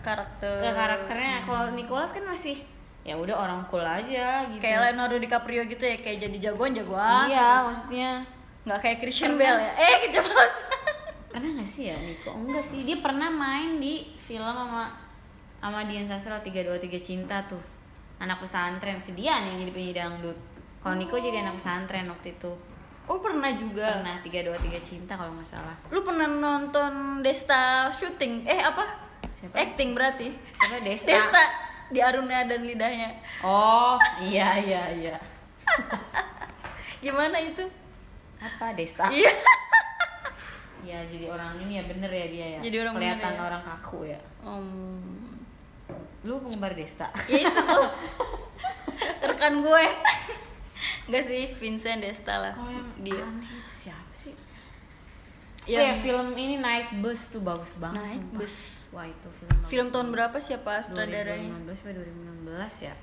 [0.00, 0.64] karakter.
[0.64, 2.64] ke karakternya kalau Nicholas kan masih
[3.04, 7.28] ya udah orang cool aja gitu Kayak Leonardo DiCaprio gitu ya, kayak jadi jagoan jagoan.
[7.28, 8.10] iya terus maksudnya
[8.64, 9.72] nggak kayak Christian Bale ya.
[9.76, 10.68] Eh keceplosan.
[11.30, 14.88] pernah nggak sih ya Niko enggak sih dia pernah main di film sama
[15.58, 17.60] sama Dian Sastro 323 Cinta tuh
[18.16, 20.38] anak pesantren si Dian yang jadi penyanyi dangdut
[20.78, 22.52] kalau Niko jadi anak pesantren waktu itu
[23.04, 24.00] Oh pernah juga.
[24.00, 28.48] pernah 323 Cinta kalau nggak salah Lu pernah nonton Desta syuting?
[28.48, 28.80] Eh apa?
[29.36, 29.52] Siapa?
[29.54, 30.32] Acting berarti.
[30.32, 31.44] siapa Desta, Desta
[31.86, 33.10] di Aruna dan lidahnya.
[33.40, 35.16] oh iya iya iya
[37.00, 37.64] Gimana itu?
[38.36, 39.32] apa Desta Iya.
[40.84, 43.40] ya jadi orang ini ya bener ya dia ya Jadi orang bener kelihatan ya.
[43.42, 44.68] orang kaku ya Om,
[46.22, 47.88] lu penggemar Desta ya itu tuh
[49.26, 49.84] rekan gue.
[51.04, 52.52] Enggak sih, Vincent Desta lah.
[52.52, 53.20] kalau yang Dia.
[53.22, 54.34] aneh itu siapa sih
[55.64, 58.38] Yang oh ya film ini Night Bus tuh bagus banget Night sumpah.
[58.38, 58.56] Bus.
[58.94, 61.50] Wah itu film film tahun berapa siapa sutradaranya?
[61.66, 62.94] 2015 sampai 2016 ya.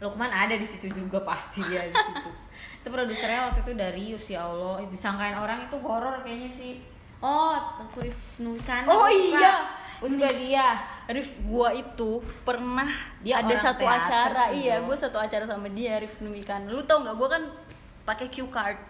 [0.00, 2.30] Lukman ada di situ juga pasti dia di situ.
[2.80, 4.80] Itu produsernya waktu itu Darius ya Allah.
[4.88, 6.80] Disangkain orang itu horor kayaknya sih.
[7.20, 9.68] Oh Tengku Rifnukan Oh iya.
[10.00, 10.80] Uska dia.
[11.12, 12.88] Rif gua itu pernah
[13.20, 17.04] Dia ada satu acara sih, iya gue satu acara sama dia Rif Numikan lu tau
[17.04, 17.42] nggak gue kan
[18.08, 18.80] pakai cue card.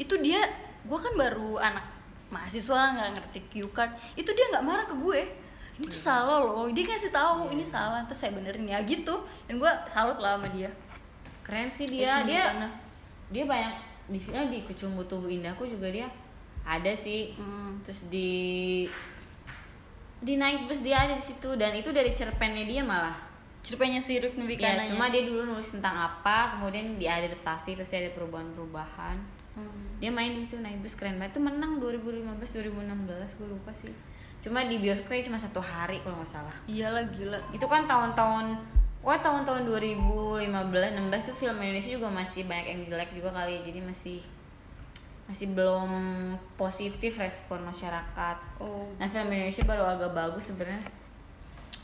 [0.00, 0.40] Itu dia
[0.88, 1.95] gue kan baru anak
[2.30, 5.20] mahasiswa nggak ngerti cue card itu dia nggak marah ke gue.
[5.76, 9.22] Ini tuh salah loh dia ngasih tahu ini salah terus saya benerin ya gitu.
[9.44, 10.72] Dan gue salut lah sama dia.
[11.46, 12.68] Keren sih dia Rif dia Numikana.
[13.30, 13.74] dia banyak
[14.06, 16.08] di film di Kucumbu Tubuh Indahku juga dia
[16.66, 17.36] ada sih.
[17.38, 17.78] Hmm.
[17.86, 18.82] terus di
[20.18, 23.14] di Night Bus dia ada di situ dan itu dari cerpennya dia malah.
[23.60, 28.06] Cerpennya si Rif Ya, Numikananya cuma dia dulu nulis tentang apa, kemudian diadaptasi terus dia
[28.06, 29.35] ada perubahan-perubahan.
[29.56, 29.98] Hmm.
[29.98, 31.34] Dia main di situ Night Bus keren banget.
[31.34, 33.92] Itu menang 2015 2016 gue lupa sih.
[34.44, 36.54] Cuma di bioskopnya cuma satu hari kalau nggak salah.
[36.70, 42.66] iyalah gila Itu kan tahun-tahun Wah tahun-tahun 2015 16 tuh film Indonesia juga masih banyak
[42.74, 44.18] yang jelek juga kali jadi masih
[45.30, 45.90] masih belum
[46.58, 48.36] positif respon masyarakat.
[48.58, 50.82] oh Nah film Indonesia baru agak bagus sebenarnya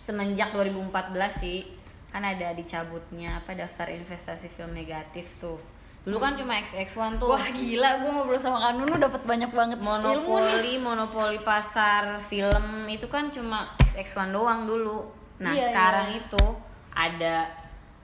[0.03, 1.63] semenjak 2014 sih
[2.11, 5.63] kan ada dicabutnya apa daftar investasi film negatif tuh.
[6.03, 7.31] Dulu kan cuma XX1 tuh.
[7.31, 12.91] wah gila gue ngobrol sama Kanunu dapat banyak banget ilmu nih monopoli monopoli pasar film
[12.91, 15.07] itu kan cuma XX1 doang dulu.
[15.39, 16.19] Nah, Iya, sekarang iya.
[16.23, 16.45] itu
[16.91, 17.37] ada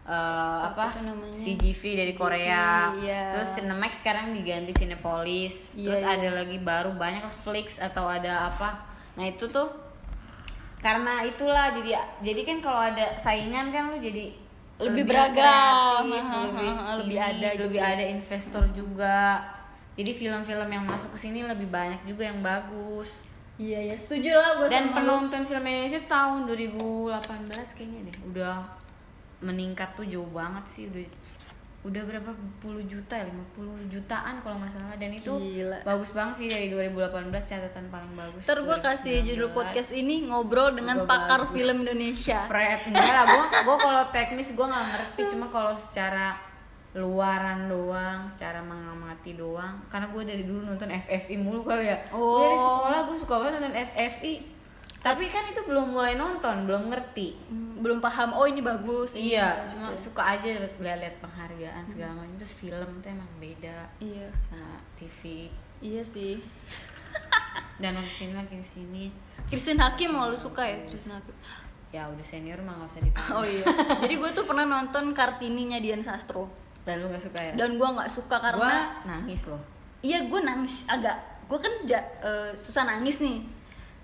[0.09, 1.35] eh, Apa apa?
[1.35, 2.95] CGV dari Korea.
[2.97, 3.35] iya.
[3.35, 5.75] Terus Cinemax sekarang diganti Cinepolis.
[5.75, 6.15] Iya, Terus iya.
[6.15, 8.79] ada lagi baru banyak Flix atau ada apa.
[9.19, 9.69] Nah, itu tuh
[10.79, 14.31] karena itulah jadi jadi kan kalau ada saingan kan lu jadi
[14.79, 16.07] Lebih beragam.
[16.07, 17.62] kreatif, lebih ha, lebih ini, ada gitu.
[17.67, 19.19] lebih ada investor juga
[19.99, 23.11] jadi film-film yang masuk ke sini lebih banyak juga yang bagus
[23.59, 28.57] iya ya setuju lah gue dan penonton film Indonesia tahun 2018 kayaknya deh udah
[29.43, 31.03] meningkat tuh jauh banget sih udah
[31.88, 35.81] udah berapa puluh juta ya 50 jutaan kalau nggak salah dan itu Gila.
[35.83, 39.57] bagus banget sih dari 2018 catatan paling bagus Ntar gue kasih judul 2019.
[39.57, 41.55] podcast ini ngobrol dengan Juga pakar bagus.
[41.55, 42.38] film Indonesia.
[42.44, 46.37] Pret enggak lah gua gua kalau teknis gua nggak ngerti cuma kalau secara
[46.90, 52.40] luaran doang secara mengamati doang karena gue dari dulu nonton FFI mulu kali ya Oh.
[52.40, 54.33] Dari sekolah gue suka banget nonton FFI
[55.09, 57.33] tapi kan itu belum mulai nonton belum ngerti.
[57.49, 60.12] Hmm, belum paham oh ini bagus ini iya cuma gitu.
[60.12, 62.37] suka aja lihat-lihat penghargaan segala macam.
[62.37, 64.29] Terus film tuh emang beda iya.
[64.53, 65.49] sama TV
[65.81, 66.44] iya sih.
[67.81, 69.09] Dan nonton sini makin sini
[69.49, 71.35] Christine Hakim mau lu suka ya Christine Hakim?
[71.88, 73.33] Ya udah senior mah nggak usah ditanya.
[73.33, 73.64] Oh iya.
[74.05, 76.53] Jadi gue tuh pernah nonton kartininya Dian Sastro.
[76.85, 77.53] Dan lu nggak suka ya?
[77.57, 78.73] Dan gue nggak suka gua karena
[79.09, 79.62] nangis loh.
[80.05, 81.16] Iya gue nangis agak
[81.49, 83.40] gue kan ja- eh, susah nangis nih.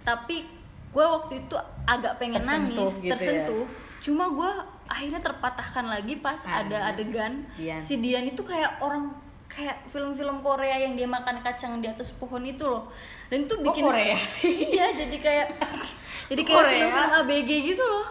[0.00, 0.63] Tapi
[0.94, 3.10] gue waktu itu agak pengen Tersentuh nangis gitu ya?
[3.12, 3.64] tersentuh.
[4.00, 4.50] Cuma gue
[4.86, 7.42] akhirnya terpatahkan lagi pas Ah, ada adegan.
[7.52, 7.80] Dian.
[7.80, 9.10] si Dian itu kayak orang
[9.46, 12.90] kayak film-film Korea yang dia makan kacang di atas pohon itu loh.
[13.26, 14.70] Dan itu bikin Korea sih?
[14.70, 15.46] iya jadi kayak
[16.30, 18.06] jadi kayak film-film ABG gitu loh.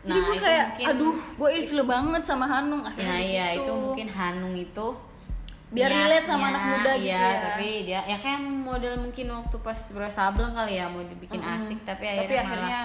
[0.00, 2.82] Jadi Nah, gue kayak mungkin- aduh gue ilfil banget sama Hanung.
[2.82, 4.86] Akhirnya nah iya itu mungkin Hanung itu
[5.70, 7.40] Biar relate sama niatnya, anak muda gitu iya, ya.
[7.46, 11.56] tapi dia ya kayak model mungkin waktu pas Bro Sableng kali ya mau dibikin Mm-mm.
[11.62, 12.80] asik tapi Tapi akhirnya, akhirnya,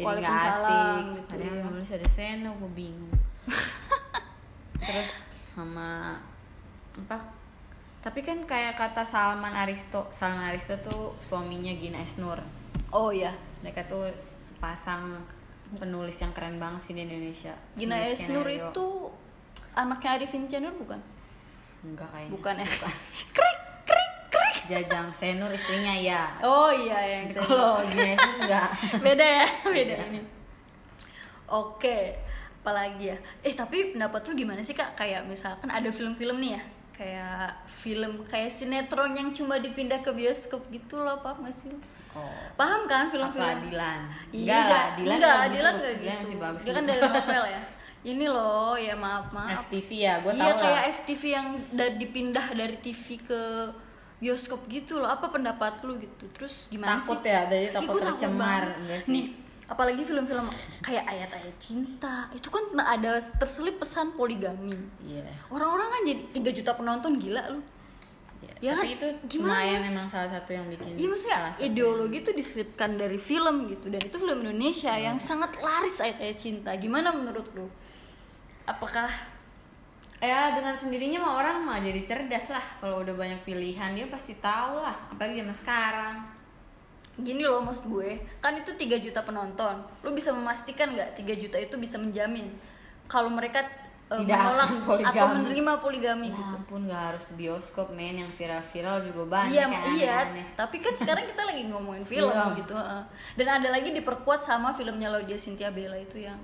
[0.00, 1.04] malah jadi nggak asik.
[1.12, 3.12] gitu, ada yang nulis ada Seno gue bingung.
[4.88, 5.10] Terus
[5.52, 6.16] sama
[6.96, 7.18] apa?
[8.00, 12.40] Tapi kan kayak kata Salman Aristo Salman Aristo tuh suaminya Gina Esnur.
[12.88, 13.36] Oh iya.
[13.60, 14.08] Mereka tuh
[14.40, 15.20] sepasang
[15.76, 17.52] penulis yang keren banget sih di Indonesia.
[17.76, 19.12] Gina Esnur itu
[19.76, 21.19] anaknya Arifin Chanur bukan?
[21.82, 22.66] Enggak kayaknya Bukan ya?
[23.36, 24.54] krik krik krik.
[24.66, 29.94] Jajang Senur istrinya ya Oh iya yang saya- kalau Gina Esnur enggak beda ya, beda
[30.06, 30.20] ini.
[31.46, 32.14] Oke,
[32.56, 33.16] apalagi ya?
[33.40, 34.94] Eh tapi pendapat lu gimana sih kak?
[34.94, 36.62] Kayak misalkan ada film-film nih ya,
[36.92, 41.68] kayak film kayak sinetron yang cuma dipindah ke bioskop gitu loh, paham gak sih?
[41.68, 41.78] lu?
[42.12, 43.66] oh Paham kan film-film?
[43.66, 45.80] Dilan Iya, enggak Dilan enggak, nggak Dilan gitu.
[45.80, 46.22] nggak Dilan gitu.
[46.22, 46.90] masih bagus Dia kan gitu.
[46.92, 47.60] dari novel ya.
[48.00, 49.68] Ini loh, ya maaf maaf.
[49.68, 53.40] FTV ya gue iya tahu kayak lah FTV yang da- dipindah dari TV ke
[54.16, 55.08] bioskop gitu loh.
[55.08, 56.24] Apa pendapat lu gitu?
[56.32, 57.28] Terus gimana takut sih?
[57.28, 58.62] ya jadi Ih, takut gua tercemar
[59.04, 59.24] sih Nih,
[59.66, 60.48] apalagi film-film
[60.80, 62.32] kayak ayat-ayat cinta.
[62.32, 64.76] Itu kan ada terselip pesan poligami.
[65.04, 67.60] iya Orang-orang kan jadi 3 juta penonton gila lu.
[68.60, 68.96] Ya tapi kan?
[68.96, 69.52] itu Gimana?
[69.56, 74.00] lumayan emang salah satu yang bikin Iya maksudnya ideologi itu diselipkan dari film gitu dan
[74.00, 76.72] itu film Indonesia yang sangat laris ayat-ayat cinta.
[76.76, 77.68] Gimana menurut lu?
[78.70, 79.10] Apakah
[80.20, 82.62] ya dengan sendirinya mah orang mah jadi cerdas lah.
[82.78, 84.94] Kalau udah banyak pilihan dia pasti tahu lah.
[85.10, 86.16] Apalagi zaman sekarang.
[87.18, 89.74] Gini loh maksud gue kan itu 3 juta penonton.
[90.00, 92.46] Lu bisa memastikan nggak 3 juta itu bisa menjamin
[93.04, 93.66] kalau mereka
[94.08, 95.10] eh, Tidak menolak poligami.
[95.10, 96.54] atau menerima poligami Ya gitu.
[96.56, 98.22] ampun gak harus bioskop men.
[98.22, 100.14] Yang viral-viral juga banyak iya yang iya.
[100.22, 100.46] aneh-aneh.
[100.54, 103.02] tapi kan sekarang kita lagi ngomongin film gitu heeh.
[103.34, 106.38] dan ada lagi diperkuat sama filmnya Laudia Cynthia Bella itu yang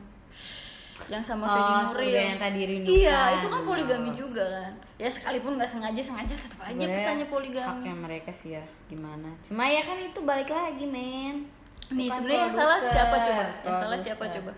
[1.06, 1.72] yang sama Oh, Fedi
[2.08, 2.16] Nuril.
[2.24, 2.96] yang tadi rindukan.
[2.96, 4.16] iya itu kan poligami Oh.
[4.18, 4.72] juga kan.
[4.96, 7.68] Ya sekalipun nggak sengaja sengaja tetap aja Sebenarnya pesannya poligami.
[7.78, 9.28] haknya mereka sih ya gimana.
[9.42, 11.44] Cuma ya kan itu balik lagi men.
[11.88, 13.44] Nih Bukan sebenarnya yang salah siapa coba?
[13.62, 14.52] Yang salah siapa coba?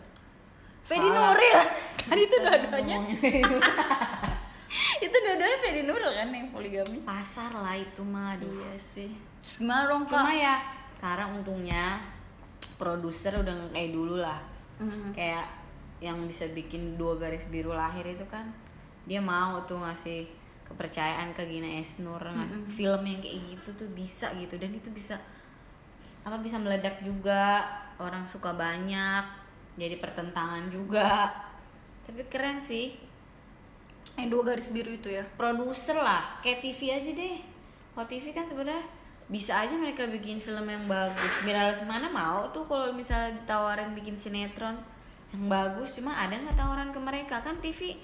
[0.81, 1.05] Fedi.
[1.05, 1.59] Nuril.
[2.01, 2.97] Kan itu dua-duanya.
[4.99, 6.99] itu dua-duanya Fedi Nuril kan yang poligami.
[7.03, 8.49] Pasar lah itu mah aduh.
[8.49, 9.11] iya sih.
[9.41, 12.01] Gimana dong cuma ya sekarang untungnya
[12.75, 14.41] produser udah nggak kayak dulu lah.
[14.79, 15.11] Mhm.
[15.11, 15.45] kayak
[15.99, 18.51] yang bisa bikin dua garis biru lahir itu kan
[19.09, 20.31] dia mau tuh ngasih
[20.69, 25.17] kepercayaan ke Gina Esnur nggak- film yang kayak gitu tuh bisa gitu dan itu bisa
[26.23, 27.65] apa bisa meledak juga
[27.97, 31.31] orang suka banyak jadi pertentangan juga.
[32.03, 32.99] Tapi keren sih.
[34.19, 35.23] Yang dua garis biru itu ya?
[35.39, 37.39] Produser lah kayak TV aja deh.
[37.95, 38.83] Kalau TV kan sebenarnya
[39.31, 41.47] bisa aja mereka bikin film yang bagus.
[41.47, 44.83] Mira mana mau tuh kalau misalnya ditawarin bikin sinetron
[45.31, 47.37] yang bagus cuma ada nggak tawaran ke mereka?
[47.39, 48.01] Kan TV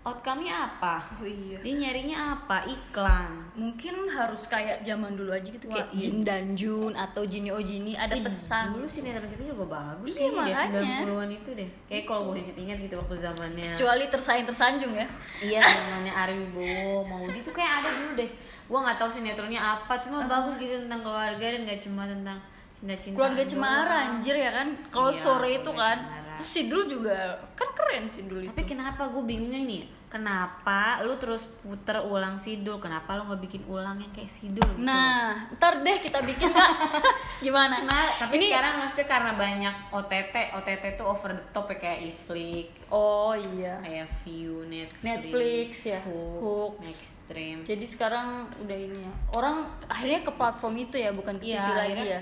[0.00, 1.04] outcome-nya apa?
[1.14, 1.60] Oh iya.
[1.60, 2.64] Dia nyarinya apa?
[2.64, 3.52] Iklan.
[3.52, 6.00] Mungkin harus kayak zaman dulu aja gitu Wah, kayak iya.
[6.00, 8.72] Jin dan Jun atau Jini Oh Jini ada Ih, pesan.
[8.72, 10.72] dulu sinetron kita juga bagus Iya, makanya.
[10.72, 11.68] deh 90-an itu deh.
[11.86, 15.06] Kayak kalau gue inget-inget gitu waktu zamannya kecuali tersaing tersanjung ya.
[15.38, 18.30] Iya zamannya Ari Wibowo Maudi tuh kayak ada dulu deh.
[18.64, 22.38] Gua nggak tahu sinetronnya apa cuma bagus gitu tentang keluarga dan gak cuma tentang
[22.72, 24.68] cinta-cinta keluarga cemara anjir ya kan?
[24.88, 25.98] Kalau Iya, sore itu kan.
[26.00, 26.19] Cemara.
[26.40, 27.16] Sidul juga
[27.52, 28.50] kan keren Sidul itu.
[28.50, 29.06] tapi kenapa?
[29.06, 32.76] Gue bingungnya nih kenapa lu terus puter ulang sidul?
[32.78, 34.82] Kenapa lu nggak bikin ulang yang kayak sidul gitu?
[34.82, 36.70] Nah ntar deh kita bikin kak.
[37.46, 37.80] Gimana?
[37.80, 42.00] Nah, tapi ini sekarang maksudnya karena banyak OTT, OTT tuh over the top ya kayak
[42.04, 43.78] Iflix, oh iya.
[43.80, 46.00] Kayak View, Netflix, Netflix, ya.
[46.02, 46.72] Hook, Hook.
[46.82, 47.58] Maxstream.
[47.62, 48.26] jadi sekarang
[48.58, 49.12] udah ini ya.
[49.30, 52.20] Orang akhirnya ke platform itu ya bukan ke Iya, TV lagi akhirnya- ya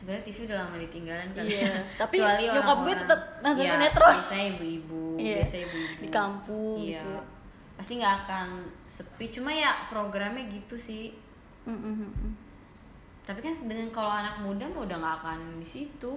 [0.00, 1.48] Sebenarnya TV udah lama ditinggalin kali.
[1.50, 1.76] Iya, ya.
[2.00, 4.14] tapi Kecuali nyokap gue orang-orang- tetap nonton Iya, sinetron.
[4.16, 6.88] Biasanya ibu-ibu, Iya, biasanya ibu-ibu di kampung Iya.
[6.90, 7.22] gitu ya.
[7.76, 8.48] Pasti nggak akan
[8.88, 9.24] sepi.
[9.28, 11.12] Cuma ya programnya gitu sih.
[11.62, 12.32] Mm, mm, mm, mm.
[13.22, 16.12] Tapi kan dengan kalau anak muda mah udah nggak akan di situ.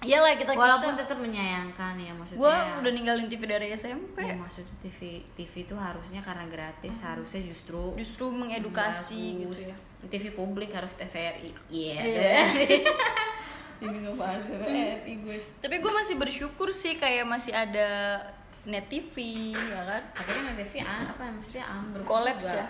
[0.00, 4.32] iyalah kita walaupun kita tetap menyayangkan ya maksudnya gue udah ninggalin TV dari SMP ya,
[4.32, 4.98] maksudnya TV
[5.32, 9.60] TV itu harusnya karena gratis harusnya justru justru mengedukasi gitu bagus.
[9.62, 11.98] ya TV publik harus TVRI iya.
[12.00, 12.40] Iya.
[13.82, 15.36] ini ngebahas TVRI gue.
[15.58, 18.20] Tapi gue masih bersyukur sih kayak masih ada
[18.64, 19.14] net TV
[19.52, 20.02] ya kan?
[20.14, 22.64] Akhirnya TV ah, apa maksudnya ambruk kolaps ya?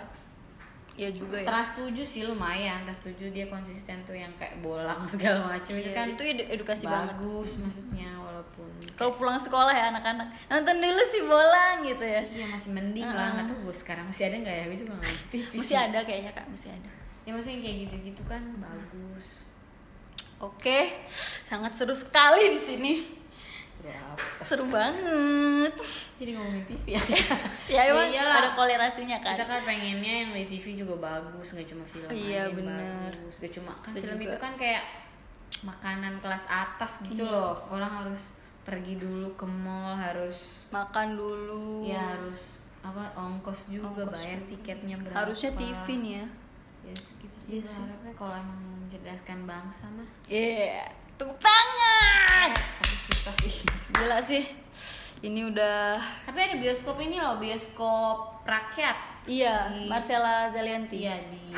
[0.94, 1.46] Ya juga ya.
[1.46, 2.82] Trans 7 sih lumayan.
[2.82, 6.48] Trans 7 dia konsisten tuh yang kayak bolang segala macam itu Iya, kan itu edu-
[6.48, 7.14] edukasi banget.
[7.14, 10.30] bagus maksudnya walaupun kalau pulang sekolah ya anak-anak.
[10.46, 12.22] Nonton dulu sih bolang gitu ya.
[12.26, 14.64] Iya masih mending lah nggak tahu gue sekarang masih ada nggak ya?
[14.66, 15.38] Gue juga nggak ngerti.
[15.58, 16.46] Masih ada kayaknya kak.
[16.50, 16.90] Masih ada
[17.24, 19.26] ya maksudnya kayak gitu-gitu kan bagus.
[20.36, 21.00] Oke
[21.40, 22.94] sangat seru sekali di sini.
[23.80, 24.16] Berapa?
[24.40, 25.72] Seru banget.
[26.16, 27.02] Jadi ngomongin TV ya?
[27.74, 28.40] Ya emang iyalah.
[28.40, 29.36] ada kolerasinya kan?
[29.36, 33.12] Kita kan pengennya yang di TV juga bagus nggak cuma film Iya, aja bener.
[33.12, 33.34] bagus.
[33.40, 34.30] Gak cuma kan Itu film juga.
[34.30, 34.82] itu kan kayak
[35.62, 37.32] makanan kelas atas gitu Iya.
[37.32, 37.54] loh.
[37.68, 38.20] Orang harus
[38.64, 40.36] pergi dulu ke mall harus
[40.68, 41.84] makan dulu.
[41.84, 46.26] Ya harus apa ongkos juga Ongkos bayar tiketnya berapa harusnya TV nih ya.
[46.84, 47.13] Ya sih
[47.46, 47.80] Iya gue sih.
[47.80, 52.50] harapnya kalau emang mencerdaskan bangsa mah Iya, tepuk tangan.
[53.06, 53.54] susah sih
[53.90, 54.44] Gila sih.
[55.20, 61.00] Ini udah tapi ada bioskop ini loh bioskop rakyat iya, Di- Marcella Zalianti.
[61.00, 61.48] Iya di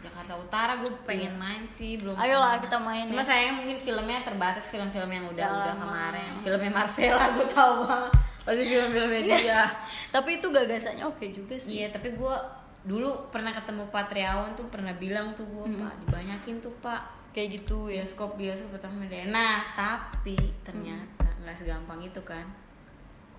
[0.00, 2.12] Jakarta Utara gue pengen main sih belum.
[2.12, 2.24] Iya.
[2.26, 2.64] Ayolah, pernah.
[2.64, 3.26] kita main Cuma ya.
[3.26, 6.30] sayangnya mungkin filmnya terbatas film-film yang udah Udah udah kemarin.
[6.40, 8.12] Filmnya Marcella gue tahu banget.
[8.42, 9.62] Pasti film-filmnya dia.
[10.14, 11.72] Tapi itu gagasannya oke juga sih.
[11.78, 12.34] iya tapi gue
[12.82, 17.88] dulu pernah ketemu Patriawan tuh pernah bilang tuh gue pak dibanyakin tuh pak Kayak gitu
[17.88, 18.04] ya.
[18.04, 19.24] bioskop bioskop pertama deh.
[19.26, 22.44] Nah tapi ternyata nggak segampang itu kan.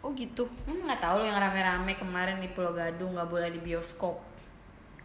[0.01, 0.49] Oh gitu.
[0.65, 4.17] Emang nggak tahu lo yang rame-rame kemarin di Pulau Gadung nggak boleh di bioskop.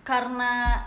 [0.01, 0.81] Karena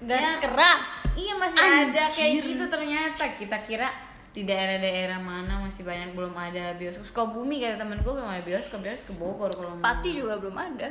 [0.00, 0.42] garis Ya.
[0.42, 0.88] keras.
[1.12, 2.44] Iya masih ada kayak Anjir.
[2.48, 3.88] gitu ternyata kita kira
[4.32, 7.04] di daerah-daerah mana masih banyak belum ada bioskop.
[7.04, 9.84] Sukabumi kata temen gue belum ada bioskop, dia harus ke Bogor kalau mau.
[9.84, 10.88] Pati juga belum ada.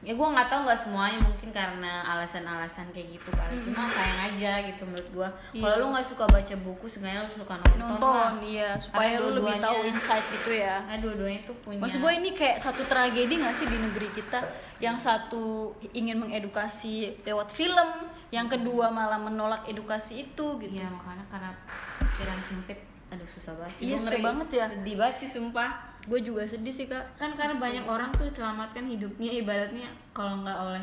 [0.00, 3.52] Ya gue nggak tahu nggak semuanya mungkin karena alasan-alasan kayak gitu kali.
[3.68, 5.28] Cuma sayang aja gitu menurut gue.
[5.60, 5.80] Kalau Iya.
[5.84, 7.76] lu nggak suka baca buku, sebenarnya lu suka nonton.
[7.76, 8.32] Nonton, lah.
[8.40, 10.80] iya, supaya lu lebih tahu insight gitu ya.
[10.88, 11.84] Nah, dua-duanya tuh punya.
[11.84, 14.40] Maksud gue ini kayak satu tragedi gak sih di negeri kita
[14.80, 21.24] Yang satu ingin mengedukasi lewat film Yang kedua malah menolak edukasi itu gitu Iya makanya
[21.28, 21.52] karena
[22.00, 22.78] pikiran sempit.
[23.10, 23.84] Aduh susah banget sih.
[23.90, 24.66] Iya, susah banget ya.
[24.70, 25.89] Sedih banget sih sumpah.
[26.06, 30.56] Gue juga sedih sih kak kan karena banyak orang tuh diselamatkan hidupnya ibaratnya kalau nggak
[30.56, 30.82] oleh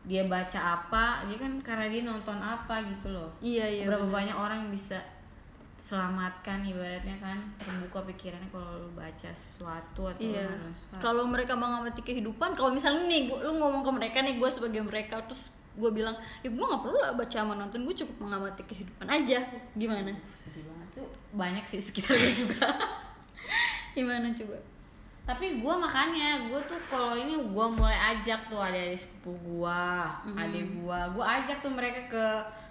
[0.00, 4.16] dia baca apa dia kan karena dia nonton apa gitu loh Iya iya berapa bener.
[4.16, 4.96] banyak orang yang bisa
[5.80, 10.44] selamatkan ibaratnya kan terbuka pikirannya kalau lu baca sesuatu atau Iya.
[11.00, 14.84] Kalau mereka mengamati kehidupan, kalau misalnya nih, gua, lu ngomong ke mereka nih, gue sebagai
[14.84, 16.12] mereka, terus gue bilang,
[16.44, 19.40] ya gue nggak perlu lah baca sama nonton, gue cukup mengamati kehidupan aja.
[19.72, 20.12] Gimana?
[20.36, 22.68] sedih banget tuh banyak sih sekitar gue juga
[23.92, 24.56] Gimana coba?
[25.20, 29.82] tapi gue makanya gue tuh kalau ini gue mulai ajak tuh ada di sepupu gue
[30.32, 32.24] adik gue gue ajak tuh mereka ke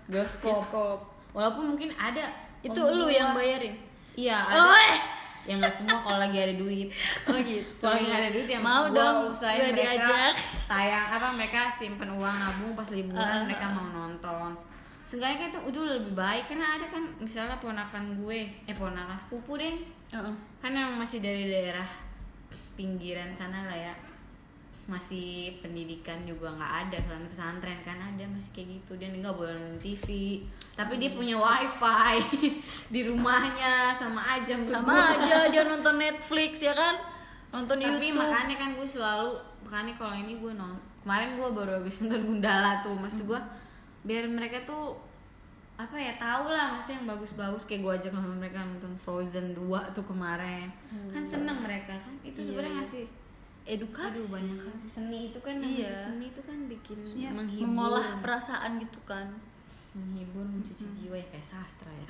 [0.10, 0.97] bioskop, Bioskop.
[1.32, 2.27] walaupun mungkin ada
[2.60, 3.79] Itu lu gua- yang bayarin?
[4.13, 4.91] iya Oh, ada
[5.41, 6.91] ya nggak semua kalau lagi ada duit
[7.23, 7.79] oh gitu.
[7.79, 10.34] kalau lagi nggak ada duit ya Mau gua dong, usahain gue mereka diajak.
[10.67, 14.51] tayang apa mereka simpen uang nabung pas liburan Ah, mereka ah, mau nonton
[15.05, 19.55] Seenggaknya kan itu udah lebih baik karena ada kan misalnya ponakan gue eh ponakan sepupu
[19.55, 19.79] deh
[20.10, 20.34] Heeh.
[20.60, 21.86] kan yang masih dari daerah
[22.74, 23.93] pinggiran sana lah ya
[24.89, 29.54] masih pendidikan juga nggak ada selain pesantren kan ada masih kayak gitu dia nggak boleh
[29.54, 30.08] nonton TV
[30.74, 32.17] tapi dia punya wifi
[32.93, 35.13] di rumahnya sama aja Sama gua.
[35.13, 36.98] aja dia nonton Netflix ya kan?
[37.54, 38.17] Nonton tapi YouTube.
[38.17, 39.30] makanya kan gue selalu
[39.62, 43.39] makanya kalau ini gue nonton kemarin gue baru habis nonton Gundala tuh maksud gue
[44.02, 44.98] biar mereka tuh
[45.79, 49.63] apa ya tahu lah maksudnya yang bagus-bagus kayak gue ajak nonton mereka nonton Frozen 2
[49.89, 50.67] tuh kemarin
[51.09, 52.79] kan seneng mereka kan itu Iya, sebenarnya iya.
[52.83, 53.05] ngasih
[53.65, 54.11] Edukasi.
[54.11, 55.93] aduh banyak kan seni itu kan Iya.
[56.03, 59.27] seni itu kan bikin Maksudnya menghibur mengolah perasaan gitu kan.
[59.91, 62.07] menghibur mencuci jiwa ya kayak sastra ya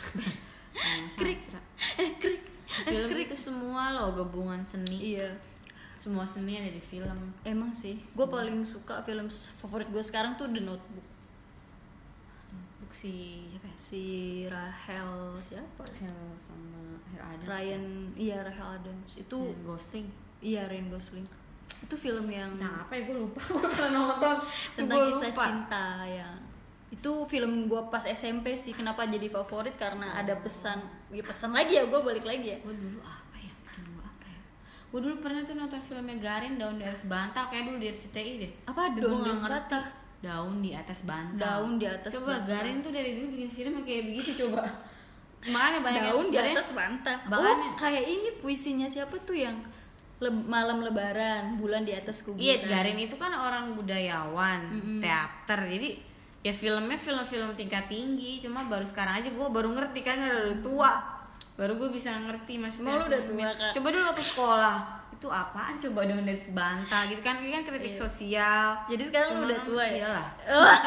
[1.20, 1.40] Krik.
[1.44, 1.62] sastra
[1.98, 2.42] Eh, krik.
[2.66, 5.30] film itu semua loh gabungan seni Iya.
[5.96, 10.48] semua seni ada di film Emang sih, gue paling suka film favorit gue sekarang tuh
[10.48, 11.06] The Notebook.
[12.92, 13.14] Si
[13.48, 13.76] siapa ya?
[13.76, 14.04] Si
[14.46, 15.84] Rahel siapa?
[15.96, 17.84] Hel sama Hel Adams Ryan,
[18.14, 19.12] iya Rahel Adams.
[19.16, 20.06] Itu Dan Ghosting
[20.40, 21.28] iya Ryan Gosling.
[21.80, 24.38] Itu film yang nah apa ya gue lupa gue pernah nonton
[24.76, 25.44] tentang Gua kisah lupa.
[25.46, 26.30] cinta ya.
[26.90, 28.74] Itu film gue pas SMP sih.
[28.74, 29.78] Kenapa jadi favorit?
[29.78, 30.82] Karena ada pesan.
[31.08, 32.60] Ya pesan lagi ya, gue balik lagi ya.
[32.60, 34.42] gue dulu apa ya bikin gue apa ya
[34.90, 38.32] gue dulu pernah tuh nonton filmnya Garin daun di atas bantal kayak dulu di RCTI
[38.42, 39.54] deh Apa daun gua di nggak atas ngerti.
[39.56, 39.84] bantal?
[40.20, 42.48] Daun di atas bantal Daun di atas coba bantal.
[42.52, 44.68] Garin tuh dari dulu bikin film kayak begitu coba
[45.46, 49.56] makanya banyak daun di atas bantal oh kayak ini puisinya siapa tuh yang
[50.20, 54.60] le- malam lebaran bulan di atas kuburan Iya, Garin itu kan orang budayawan,
[55.00, 55.64] teater.
[55.64, 55.90] Jadi
[56.40, 58.44] ya filmnya film-film tingkat tinggi.
[58.44, 60.92] Cuma baru sekarang aja gue baru ngerti kan udah tua.
[61.56, 63.00] Baru gue bisa ngerti maksudnya.
[63.00, 63.72] Lu udah tua, Kak?
[63.72, 64.78] Coba dulu waktu sekolah
[65.20, 65.76] itu apaan?
[65.84, 67.44] Coba dong dari bantal gitu kan.
[67.44, 68.80] Ini kan kritik sosial.
[68.88, 69.96] Jadi sekarang lu Cuma udah tua ya?
[70.00, 70.28] iyalah.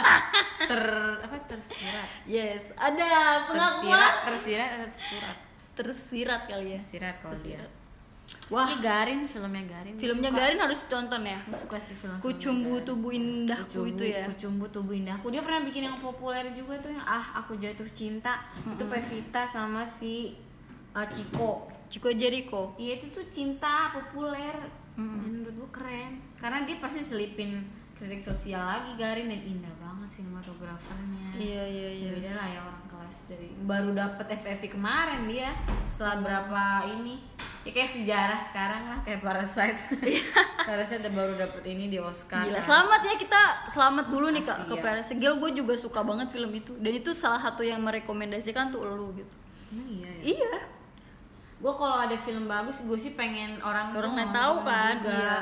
[0.73, 0.83] Ter
[1.21, 2.09] apa tersirat.
[2.25, 4.13] Yes ada tersirat pengakuan.
[4.25, 5.37] Tersirat atau tersurat.
[5.77, 6.79] Tersirat kali ya?
[6.81, 7.61] Tersirat kalau dia.
[7.61, 7.71] Tersirat.
[8.49, 8.69] Wah.
[8.73, 9.95] Ini Garin filmnya Garin.
[10.01, 10.41] Filmnya suka.
[10.41, 11.39] Garin harus ditonton ya?
[11.45, 14.25] Gua suka sih film Kucumbu tubuh indahku Kucumbu, itu ya?
[14.33, 15.29] Kucumbu tubuh indahku.
[15.29, 18.41] Dia pernah bikin yang populer juga tuh yang ah aku jatuh cinta.
[18.65, 20.37] Itu Pevita sama si
[20.97, 21.69] uh, Ciko.
[21.93, 24.57] Chico Jericho Iya itu tuh cinta populer.
[24.97, 26.25] Dan menurut gua keren.
[26.41, 31.39] Karena dia pasti selipin kritik sosial lagi Garin dan indah banget sinematografernya.
[31.39, 32.09] iya iya iya.
[32.11, 35.53] Ya beda lah ya orang kelas dari baru dapet FFI kemarin dia
[35.87, 36.63] setelah berapa
[36.99, 37.23] ini.
[37.63, 39.79] Ya kayak sejarah sekarang lah kayak Parasite.
[40.69, 42.67] Parasite udah baru dapet ini di Oscar Gila, kan.
[42.67, 44.83] selamat ya kita selamat dulu nih kak ke Asia.
[44.83, 46.75] Paris Gil gue juga suka banget film itu.
[46.83, 49.35] Dan itu salah satu yang merekomendasikan tuh lu gitu.
[49.71, 50.23] Emang iya ya?
[50.27, 50.55] Iya
[51.63, 55.15] gue kalau ada film bagus gue sih pengen orang Orang tuh tahu kan, juga.
[55.15, 55.39] iya.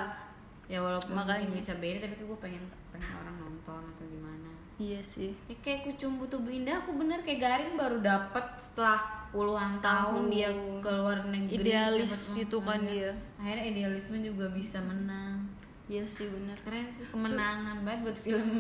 [0.69, 1.49] ya walaupun Makanya.
[1.49, 2.63] bisa beda tapi gue pengen
[2.93, 7.41] pengen orang nonton atau gimana iya sih ya kayak kucumbu tubuh indah aku bener kayak
[7.41, 9.01] Garin baru dapet setelah
[9.33, 10.29] puluhan tahun Tahun.
[10.29, 12.85] dia keluar negeri Idealis itu kan penghargaan.
[12.87, 13.11] dia.
[13.41, 15.49] akhirnya idealisme juga bisa menang
[15.89, 18.51] iya sih bener keren sih kemenangan banget buat film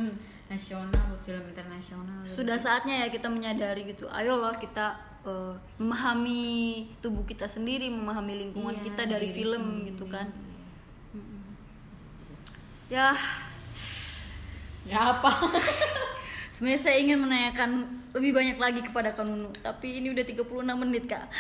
[0.47, 6.43] nasional buat film internasional sudah saatnya ya kita menyadari gitu ayolah kita eh, memahami
[7.01, 9.89] tubuh kita sendiri memahami lingkungan Iya, kita dari film sendiri.
[9.93, 10.27] gitu kan.
[12.91, 13.15] Ya.
[14.83, 15.31] Ya apa?
[16.55, 17.71] Sebenarnya saya ingin menanyakan
[18.11, 20.45] lebih banyak lagi kepada Kanunu tapi ini udah 36
[20.83, 21.31] menit kak.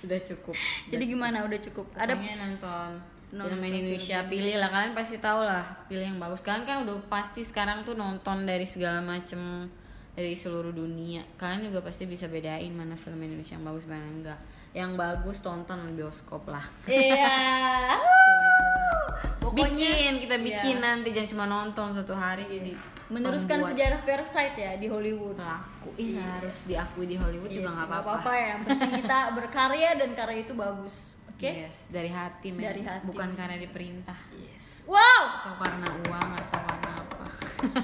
[0.00, 0.54] Sudah cukup.
[0.92, 1.42] Jadi gimana?
[1.42, 1.90] Udah cukup.
[1.98, 2.90] Ada Pokoknya nonton
[3.34, 4.22] Nonton film Indonesia.
[4.30, 4.70] Pilih lah.
[4.70, 6.38] Kalian pasti tahu lah pilih yang bagus.
[6.46, 9.66] Kalian kan udah pasti sekarang tuh nonton dari segala macem
[10.14, 11.26] dari seluruh dunia.
[11.34, 14.38] Kalian juga pasti bisa bedain mana film Indonesia yang bagus mana enggak.
[14.70, 16.62] Yang bagus tonton bioskop lah.
[16.84, 17.98] Iya.
[19.42, 20.82] Pokoknya bikin kita bikin Iya.
[20.82, 22.72] nanti jangan cuma nonton satu hari jadi
[23.06, 23.70] meneruskan pembuat.
[23.70, 25.36] sejarah Parasite ya di Hollywood.
[25.36, 28.30] Pelaku Ih, harus diakui di Hollywood Iya juga nggak apa-apa.
[28.32, 28.46] ya.
[28.48, 30.96] Yang penting kita berkarya dan karya itu bagus
[31.28, 31.44] oke?
[31.44, 32.64] Yes dari hati men.
[32.64, 33.04] Dari hati.
[33.04, 34.18] bukan karena diperintah.
[34.34, 34.82] Yes.
[34.84, 35.22] Wow!
[35.38, 36.93] Atau karena uang atau karena apa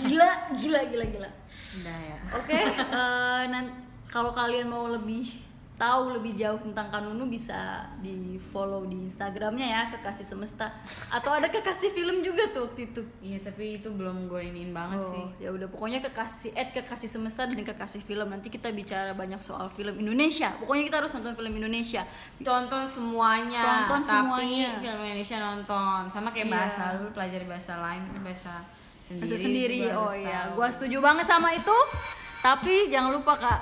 [0.00, 1.30] gila gila gila gila
[1.80, 3.74] udah ya Oke, eh, nan-
[4.06, 7.56] kalau kalian mau lebih tahu lebih jauh tentang Kanunu bisa
[7.98, 10.68] di follow di Instagramnya ya kekasih semesta
[11.08, 13.00] atau ada kekasih film juga tuh waktu itu.
[13.18, 15.24] Iya tapi itu belum gue iniin banget sih.
[15.24, 19.40] Oh, ya udah pokoknya kekasih at kekasih semesta dan kekasih film nanti kita bicara banyak
[19.40, 20.52] soal film Indonesia.
[20.60, 22.04] Pokoknya kita harus nonton film Indonesia.
[22.38, 23.64] Tonton semuanya.
[23.88, 24.68] Tonton tapi semuanya.
[24.78, 26.00] film Indonesia nonton.
[26.06, 26.52] Sama kayak Iya.
[26.52, 28.52] bahasa lu pelajari bahasa lain bahasa
[29.10, 29.38] sendiri.
[29.42, 29.80] Sendiri.
[29.90, 31.78] Oh iya, gua setuju banget sama itu.
[32.40, 33.60] Tapi jangan lupa Kak,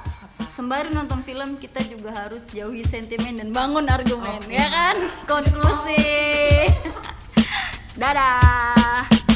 [0.52, 4.54] sembari nonton film kita juga harus jauhi sentimen dan bangun argumen, Oke.
[4.54, 4.96] ya kan?
[5.26, 5.98] Konklusi.
[8.00, 9.27] Dadah.